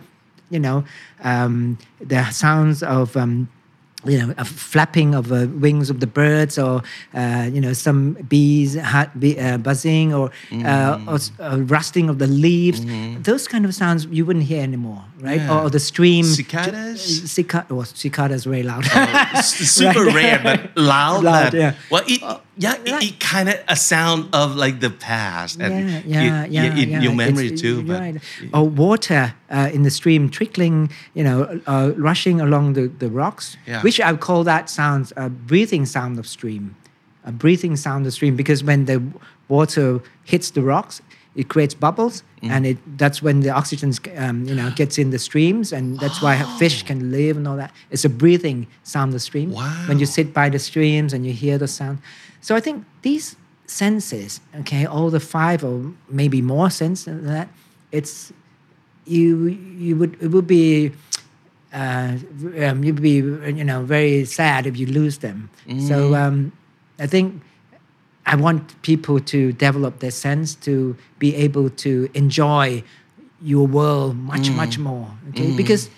[0.50, 0.84] you know,
[1.24, 3.18] um, the sounds of.
[3.18, 3.50] Um,
[4.06, 6.82] you know, a flapping of uh, wings of the birds, or
[7.14, 8.78] uh, you know, some bees
[9.20, 12.82] bee, uh, buzzing, or uh, or s- uh, rusting of the leaves.
[13.24, 15.42] Those kind of sounds you wouldn't hear anymore, right?
[15.42, 15.64] Yeah.
[15.64, 16.24] Or, the stream.
[16.24, 17.32] Cicadas?
[17.32, 17.74] Cicada.
[17.76, 18.86] Well, cicadas very loud.
[18.94, 20.16] S- super Right.
[20.16, 21.74] rare but loud, Loud, but yeah.
[21.90, 22.22] well it
[22.58, 26.46] yeah it, it kind of a sound of like the past and yeah, it- yeah,
[26.46, 27.02] yeah, in yeah.
[27.02, 28.16] your memory It's- too but right.
[28.54, 33.58] Or water uh, in the stream trickling, you know, uh, rushing along the, the rocks,
[33.68, 33.82] Yeah.
[33.82, 36.76] which I call that sounds a breathing sound of stream,
[37.26, 39.02] a breathing sound of stream, because when the
[39.48, 41.02] water hits the rocks,
[41.36, 42.50] it creates bubbles, Mm.
[42.52, 46.22] and it that's when the oxygen, um, you know, gets in the streams, and that's
[46.22, 47.72] why fish can live and all that.
[47.92, 49.52] It's a breathing sound of stream.
[49.52, 49.88] Wow.
[49.88, 51.98] When you sit by the streams and you hear the sound,
[52.42, 53.36] so I think these
[53.68, 57.48] senses, okay, all the five or maybe more senses than that,
[57.92, 58.32] it's
[59.06, 60.92] you you would it would be
[61.74, 62.16] uh,
[62.66, 63.16] um, you'd be
[63.60, 65.50] you know very sad if you lose them.
[65.88, 66.52] So um,
[67.00, 67.42] I think
[68.26, 72.84] I want people to develop their sense to be able to enjoy
[73.42, 75.10] your world much much more.
[75.30, 75.90] Okay, because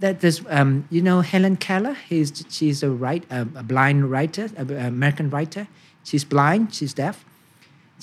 [0.00, 1.94] that there's um, you know Helen Keller.
[2.08, 5.68] He's she's a write a, a blind writer, a, a American writer.
[6.04, 6.74] She's blind.
[6.74, 7.24] She's deaf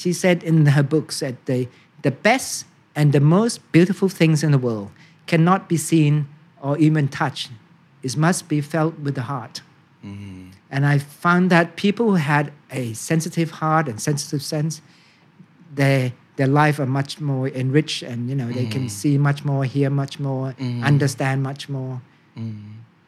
[0.02, 1.68] she said in her books that the,
[2.02, 2.66] the best
[2.96, 4.92] and the most beautiful things in the world
[5.28, 6.28] cannot be seen
[6.62, 7.52] or even touched.
[8.04, 9.62] It must be felt with the heart.
[10.72, 14.82] And I found that people who had a sensitive heart and sensitive sense,
[15.76, 19.64] their their life are much more enriched and you know they can see much more,
[19.66, 22.02] hear much more, understand much more.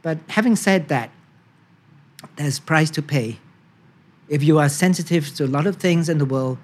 [0.02, 1.10] But having said that,
[2.36, 3.38] there's price to pay.
[4.30, 6.58] If you are sensitive to a lot of things in the world,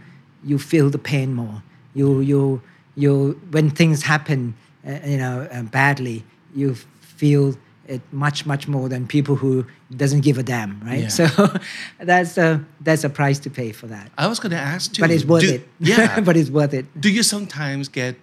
[0.44, 1.64] you feel the pain more.
[1.94, 2.62] You you
[2.96, 4.56] you when things happen,
[4.88, 6.24] uh, you know, uh, badly,
[6.56, 6.76] you
[7.20, 7.56] feel
[7.90, 9.66] it much much more than people who
[10.02, 11.04] doesn't give a damn, right?
[11.04, 11.10] Yeah.
[11.20, 11.26] So
[12.12, 14.12] that's a that's a price to pay for that.
[14.18, 15.68] I was going to ask too But it's worth do- it.
[15.80, 16.86] yeah but it's worth it.
[17.02, 18.16] do you sometimes get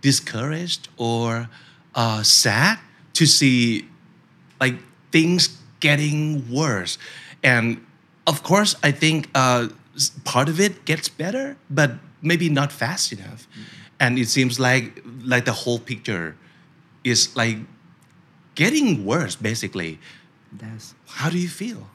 [0.00, 1.48] discouraged or
[1.94, 2.78] uh, sad
[3.12, 3.86] to see
[4.60, 4.76] like
[5.12, 6.98] things getting worse
[7.42, 7.80] and
[8.26, 9.68] of course i think uh,
[10.24, 11.90] part of it gets better but
[12.22, 13.46] maybe not fast enough
[13.98, 16.36] and it seems like like the whole picture
[17.04, 17.58] is like
[18.54, 19.98] getting worse basically
[20.52, 21.88] That's how do you feel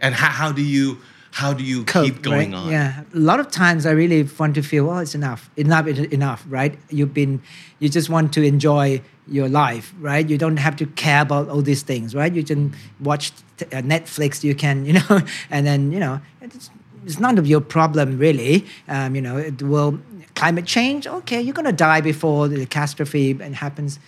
[0.00, 0.98] and how, how do you
[1.32, 2.58] how do you cope, keep going right?
[2.58, 5.86] on Yeah, a lot of times I really want to feel, well, it's enough, enough,
[5.86, 6.76] enough, right?
[6.90, 7.42] You've been,
[7.78, 10.28] you just want to enjoy your life, right?
[10.28, 12.32] You don't have to care about all these things, right?
[12.32, 16.70] You can watch t- uh, Netflix, you can, you know, and then you know, it's,
[17.04, 18.66] it's none of your problem really.
[18.88, 20.00] Um, you know, it will
[20.34, 21.06] climate change.
[21.06, 23.98] Okay, you're gonna die before the catastrophe happens,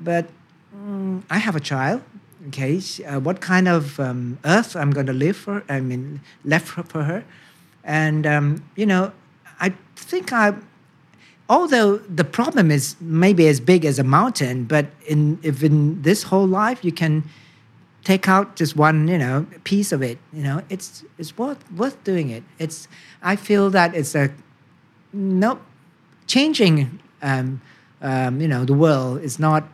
[0.00, 0.28] but
[0.76, 2.02] mm, I have a child.
[2.48, 5.62] Okay, uh, what kind of um, earth I'm going to live for?
[5.68, 7.22] I mean, left for, her,
[7.84, 9.12] and um, you know,
[9.60, 10.54] I think I.
[11.50, 16.22] Although the problem is maybe as big as a mountain, but in if in this
[16.22, 17.24] whole life you can
[18.04, 22.02] take out just one you know piece of it, you know, it's it's worth worth
[22.04, 22.42] doing it.
[22.58, 22.88] It's
[23.22, 24.30] I feel that it's a
[25.12, 25.58] no
[26.26, 27.60] changing um,
[28.00, 29.64] um, you know the world is not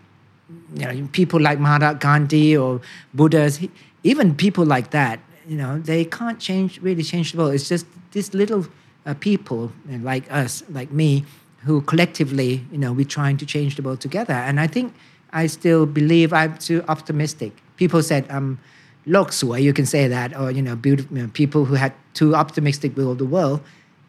[0.75, 2.81] you know, people like Mahatma Gandhi or
[3.15, 3.61] Buddhas,
[4.03, 7.55] even people like that, you know, they can't change really change the world.
[7.55, 8.67] It's just these little
[9.05, 11.25] uh, people like us, like me,
[11.65, 14.35] who collectively, you know, we're trying to change the world together.
[14.35, 14.95] And I think
[15.33, 17.53] I still believe I'm too optimistic.
[17.77, 18.59] People said um,
[19.07, 22.35] loksua, you can say that, or you know, beautiful you know, people who had too
[22.35, 23.61] optimistic view of the world.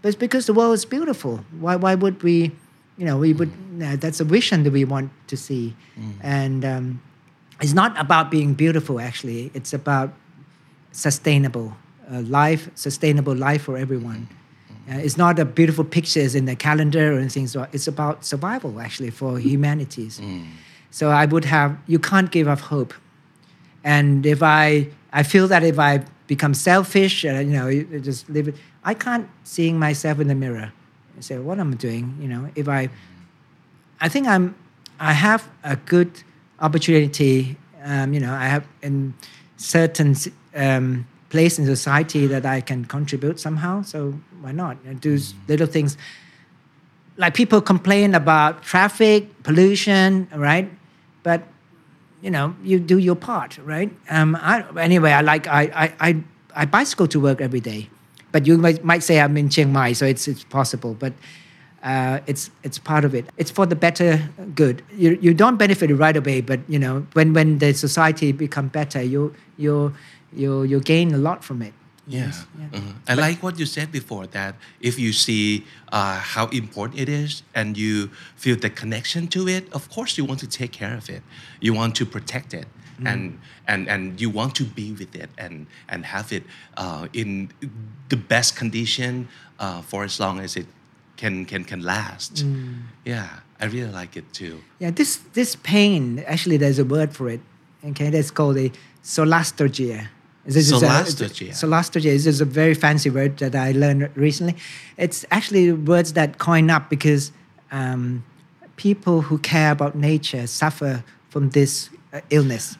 [0.01, 1.43] But it's because the world is beautiful.
[1.59, 1.75] Why?
[1.75, 2.51] Why would we?
[2.97, 3.51] You know, we would,
[3.83, 5.75] uh, that's a vision that we want to see.
[6.21, 7.01] And um,
[7.61, 9.51] it's not about being beautiful, actually.
[9.53, 10.13] It's about
[10.91, 11.75] sustainable
[12.11, 14.27] uh, life, sustainable life for everyone.
[14.89, 17.45] Uh, it's not a beautiful pictures in the calendar or anything.
[17.47, 20.19] So it's about survival, actually, for humanities.
[20.89, 22.93] So I would have, you can't give up hope.
[23.83, 28.47] And if I, I feel that if I become selfish, uh, you know, just live
[28.47, 30.71] it, I can't seeing myself in the mirror
[31.17, 32.15] and say, what I'm I doing?
[32.21, 32.89] You know, if I,
[33.99, 34.53] I think I'm,
[34.99, 36.11] I have a good
[36.59, 37.57] opportunity.
[37.83, 39.15] Um, you know, I have in
[39.57, 40.15] certain
[40.55, 43.81] um, place in society that I can contribute somehow.
[43.81, 45.97] So why not And do s- little things?
[47.17, 50.69] Like people complain about traffic, pollution, right?
[51.23, 51.41] But
[52.21, 53.91] you know, you do your part, right?
[54.09, 56.23] Um, I, anyway, I like I, I, I,
[56.55, 57.89] I bicycle to work every day,
[58.37, 61.11] but you might, might say I'm in Chiang Mai, so it's it's possible, but
[61.81, 63.25] uh, it's it's part of it.
[63.37, 64.83] It's for the better good.
[64.95, 69.01] You you don't benefit right away, but you know when when the society become better,
[69.01, 69.91] you you
[70.31, 71.73] you you gain a lot from it.
[72.05, 72.25] Yeah.
[72.25, 72.77] Yes, yeah.
[72.77, 73.11] Uh-huh.
[73.11, 77.41] I like what you said before that if you see uh, how important it is
[77.55, 81.09] and you feel the connection to it, of course you want to take care of
[81.09, 81.23] it.
[81.59, 82.67] You want to protect it.
[83.05, 86.43] And, and and you want to be with it and and have it
[86.77, 87.49] uh, in
[88.09, 89.27] the best condition
[89.59, 90.65] uh, for as long as it
[91.15, 92.43] can can can last.
[93.05, 93.27] Yeah,
[93.61, 94.61] I really like it too.
[94.79, 97.41] Yeah, this this pain actually there's a word for it.
[97.83, 98.71] Okay, that's called a
[99.03, 100.07] solastalgia.
[100.45, 100.85] This is a-
[101.53, 102.11] Solastalgia.
[102.11, 104.55] is is a very fancy word that I learned recently.
[104.97, 107.31] It's actually words that coin up because
[107.71, 108.23] um,
[108.77, 112.77] people who care about nature suffer from this uh, illness.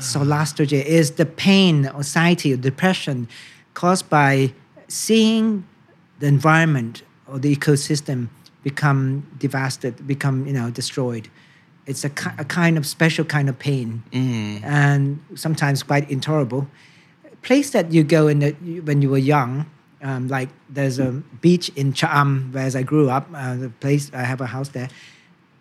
[0.00, 3.28] Solastalgia is the pain, anxiety, or depression
[3.74, 4.52] caused by
[4.88, 5.64] seeing
[6.20, 8.28] the environment or the ecosystem
[8.62, 11.28] become devastated, become you know destroyed.
[11.86, 14.02] It's a, ki- a kind of special kind of pain,
[14.64, 16.66] and sometimes quite intolerable.
[17.42, 19.66] Place that you go in the, when you were young,
[20.02, 23.28] um, like there's a beach in Cha'am, where I grew up.
[23.34, 24.88] Uh, the place I have a house there.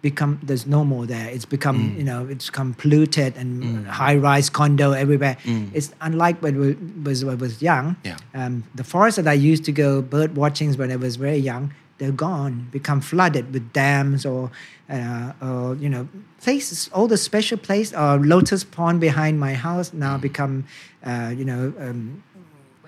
[0.03, 1.27] Become there's no more there.
[1.35, 5.35] It's become you know it's become polluted and high rise condo everywhere.
[5.77, 6.67] It's unlike when we
[7.07, 7.95] was when I was young.
[8.03, 8.17] Yeah.
[8.39, 11.63] Um, the forest that I used to go bird watchings when I was very young,
[11.99, 14.51] they're gone, become flooded with dams or,
[14.89, 16.03] uh, or you know,
[16.41, 16.89] places.
[16.93, 20.65] All the special place or lotus pond behind my house now become,
[21.05, 22.23] uh, you know, um,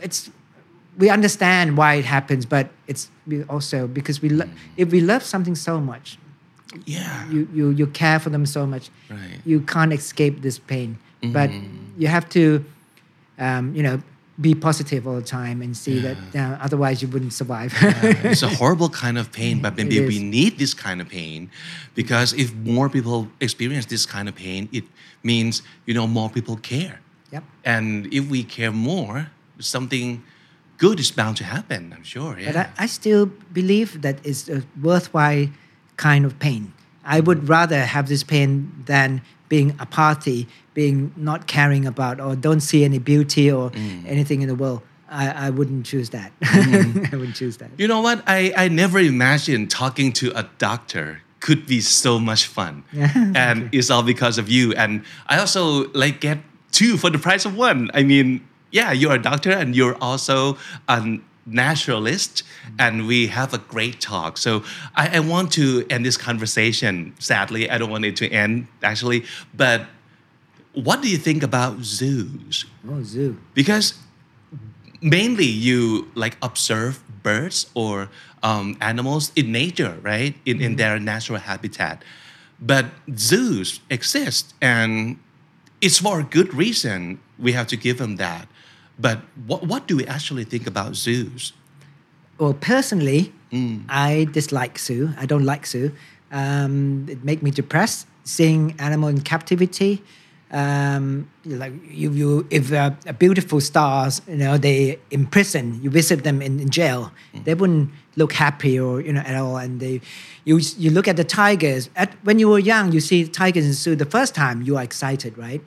[0.01, 0.29] it's.
[0.97, 5.23] We understand why it happens, but it's we also because we lo- if we love
[5.23, 6.17] something so much,
[6.85, 7.29] Yeah.
[7.29, 9.39] you, you you care for them so much, Right.
[9.45, 10.97] you can't escape this pain.
[11.33, 11.49] But
[11.97, 12.63] you have to,
[13.39, 13.99] um, you know,
[14.39, 17.73] be positive all the time and see that uh, otherwise you wouldn't survive.
[18.23, 21.49] it's a horrible kind of pain, but maybe we need this kind of pain
[21.95, 24.83] because if more people experience this kind of pain, it
[25.23, 26.99] means you know more people care.
[27.33, 27.43] yep.
[27.63, 30.21] And if we care more, something
[30.77, 31.91] good is bound to happen.
[31.95, 32.37] I'm sure.
[32.37, 32.47] Yeah.
[32.51, 35.47] But I, I still believe that it's a worthwhile
[35.97, 36.73] kind of pain.
[37.03, 37.47] I would mm-hmm.
[37.47, 42.99] rather have this pain than being apathy, being not caring about or don't see any
[42.99, 44.03] beauty or mm.
[44.07, 44.81] anything in the world.
[45.07, 46.31] I, I wouldn't choose that.
[46.41, 47.05] Mm-hmm.
[47.13, 47.69] I wouldn't choose that.
[47.77, 48.23] You know what?
[48.25, 52.83] I, I never imagined talking to a doctor could be so much fun.
[52.93, 54.73] and it's all because of you.
[54.73, 56.39] And I also like get
[56.71, 57.91] two for the price of one.
[57.93, 60.57] I mean, yeah, you're a doctor and you're also
[60.89, 62.43] a naturalist,
[62.79, 64.37] and we have a great talk.
[64.37, 64.63] So
[64.95, 67.13] I, I want to end this conversation.
[67.19, 69.87] Sadly, I don't want it to end actually, but
[70.73, 72.65] what do you think about zoos?
[72.89, 73.37] Oh, zoo.
[73.53, 73.93] Because
[75.01, 78.09] mainly you like observe birds or
[78.43, 80.35] um, animals in nature, right?
[80.45, 82.03] In, in their natural habitat.
[82.59, 82.85] But
[83.15, 85.19] zoos exist and
[85.81, 87.19] it's for a good reason.
[87.37, 88.47] We have to give them that.
[88.99, 91.53] But what, what do we actually think about zoos?
[92.37, 93.33] Well, personally,
[93.89, 95.11] I dislike zoo.
[95.17, 95.91] I don't like zoo.
[96.31, 100.03] Um, it make me depressed seeing animal in captivity.
[100.51, 106.23] Um, like you, you if uh, beautiful stars, you know, they in prison, you visit
[106.23, 107.11] them in, in jail,
[107.43, 109.57] they wouldn't look happy or you know at all.
[109.57, 110.01] And they,
[110.43, 111.89] you you look at the tigers.
[111.95, 113.95] At when you were young, you see tigers in zoo.
[113.95, 115.61] The first time, you are excited, right?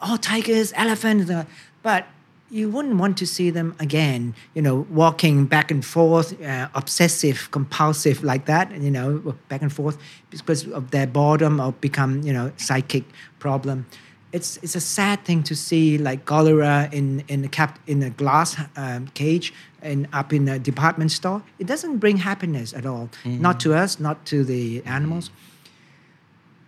[0.00, 1.44] Oh, tigers, elephants, uh,
[1.82, 2.06] but
[2.52, 7.50] you wouldn't want to see them again, you know, walking back and forth, uh, obsessive,
[7.50, 9.96] compulsive like that, you know, back and forth
[10.30, 13.04] because of their boredom or become, you know, psychic
[13.38, 13.86] problem.
[14.32, 18.10] It's, it's a sad thing to see like cholera in, in a cap in a
[18.10, 21.42] glass um, cage and up in a department store.
[21.58, 25.30] It doesn't bring happiness at all, not to us, not to the animals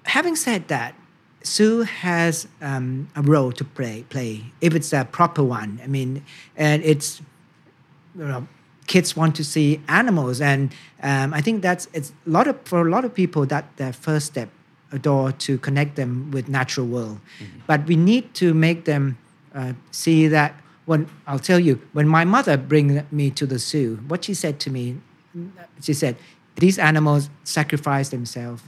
[0.05, 0.95] having said that,
[1.47, 4.05] zoo has um, a role to play.
[4.09, 5.81] Play if it's a proper one.
[5.83, 6.25] I mean,
[6.57, 7.21] and it's
[8.17, 8.47] you know,
[8.87, 10.73] kids want to see animals, and
[11.03, 13.93] um, I think that's it's a lot of for a lot of people that their
[13.93, 14.49] first step,
[14.93, 17.21] a door to connect them with natural world.
[17.67, 19.19] But we need to make them
[19.55, 20.55] uh, see that.
[20.87, 24.61] When I'll tell you, when my mother bring me to the zoo, what she said
[24.61, 24.99] to me,
[25.81, 26.17] she said,
[26.57, 28.63] "These animals sacrifice themselves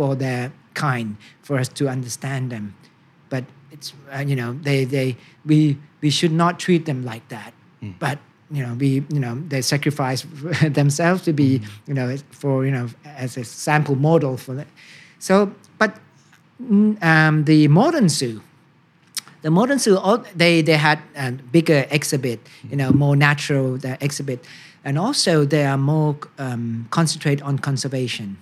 [0.00, 2.74] for their kind, for us to understand them.
[3.28, 7.52] But it's uh, you know they they we we should not treat them like that.
[7.98, 8.18] But
[8.50, 10.24] you know we you know they sacrifice
[10.80, 14.68] themselves to be you know for you know as a sample model for that.
[15.18, 15.92] So but
[16.62, 18.40] mm, um, the modern zoo
[19.42, 22.40] the modern zoo all, they they had a bigger exhibit
[22.70, 24.44] you know more natural the exhibit
[24.82, 28.38] and also they are more um, concentrate on conservation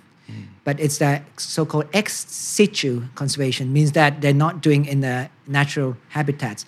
[0.63, 5.97] but it's that so-called ex situ conservation means that they're not doing in the natural
[6.09, 6.65] habitats.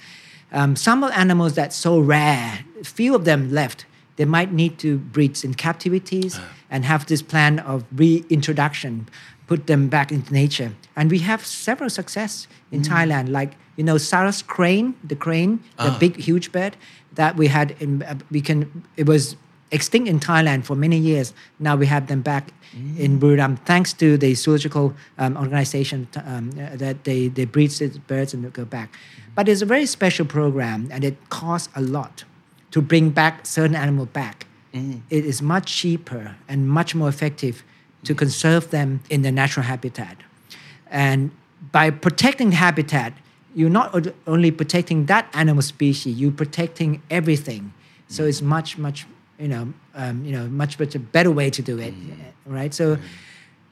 [0.52, 3.86] Um, some of animals that's so rare few of them left
[4.18, 6.40] they might need to breed in captivities
[6.70, 9.08] and have this plan of reintroduction
[9.48, 10.72] put them back into nature.
[10.96, 15.92] And we have several success in thailand like you know Sarus crane the crane the
[16.00, 16.74] big huge bird
[17.20, 18.60] that we had in uh, we can
[18.96, 19.36] it was
[19.72, 21.34] extinct in thailand for many years.
[21.60, 22.54] Now we have them back
[22.98, 28.34] in Buriram thanks to the zoological um, organization um, that they they breed these birds
[28.34, 28.90] and they go back.
[29.36, 32.24] But it's a very special program and it costs a lot
[32.72, 34.48] to bring back certain animal back.
[34.74, 37.64] It is much cheaper and much more effective
[38.06, 40.18] to conserve them in the natural habitat.
[40.90, 41.32] And
[41.72, 43.14] by protecting habitat,
[43.54, 47.74] you're not only protecting that animal species, you're protecting everything.
[48.08, 49.06] So it's much, much,
[49.42, 51.94] you know, um, you know, much better, better way to do it,
[52.46, 52.74] right?
[52.74, 52.98] So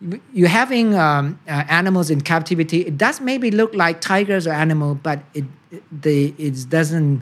[0.01, 2.80] you- you're having um, uh, animals in captivity.
[2.82, 7.22] It does maybe look like tigers or animal, but it, it the it doesn't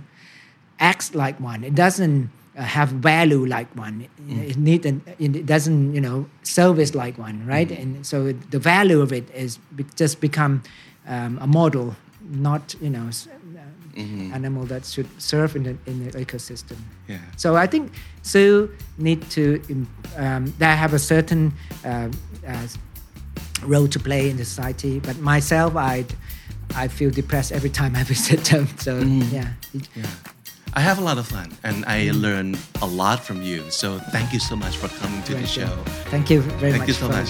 [0.79, 1.63] acts like one.
[1.63, 4.01] It doesn't uh, have value like one.
[4.01, 4.09] It,
[4.51, 7.69] it need an, it doesn't you know service like one, right?
[7.71, 10.61] And so the value of it is be- just become
[11.07, 11.95] um, a model,
[12.29, 13.09] not you know
[13.97, 16.77] s- uh, animal that should serve in the in the ecosystem.
[17.07, 17.17] Yeah.
[17.37, 17.91] So I think
[18.23, 19.59] zoo need to
[20.17, 21.51] um, they have a certain
[21.85, 22.09] uh,
[22.47, 22.67] uh,
[23.63, 24.99] role to play in the society.
[24.99, 26.05] But myself, I
[26.75, 28.67] I feel depressed every time I visit them.
[28.77, 28.97] So
[29.33, 29.53] yeah.
[29.95, 30.05] Yeah.
[30.73, 33.63] I have a lot of fun and I learn a lot from you.
[33.71, 35.61] So thank you so much for coming to the show.
[35.61, 35.83] yeah.
[36.11, 36.87] Thank you very Thank much.
[36.89, 37.29] you so much.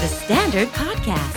[0.00, 1.36] The Standard Podcast,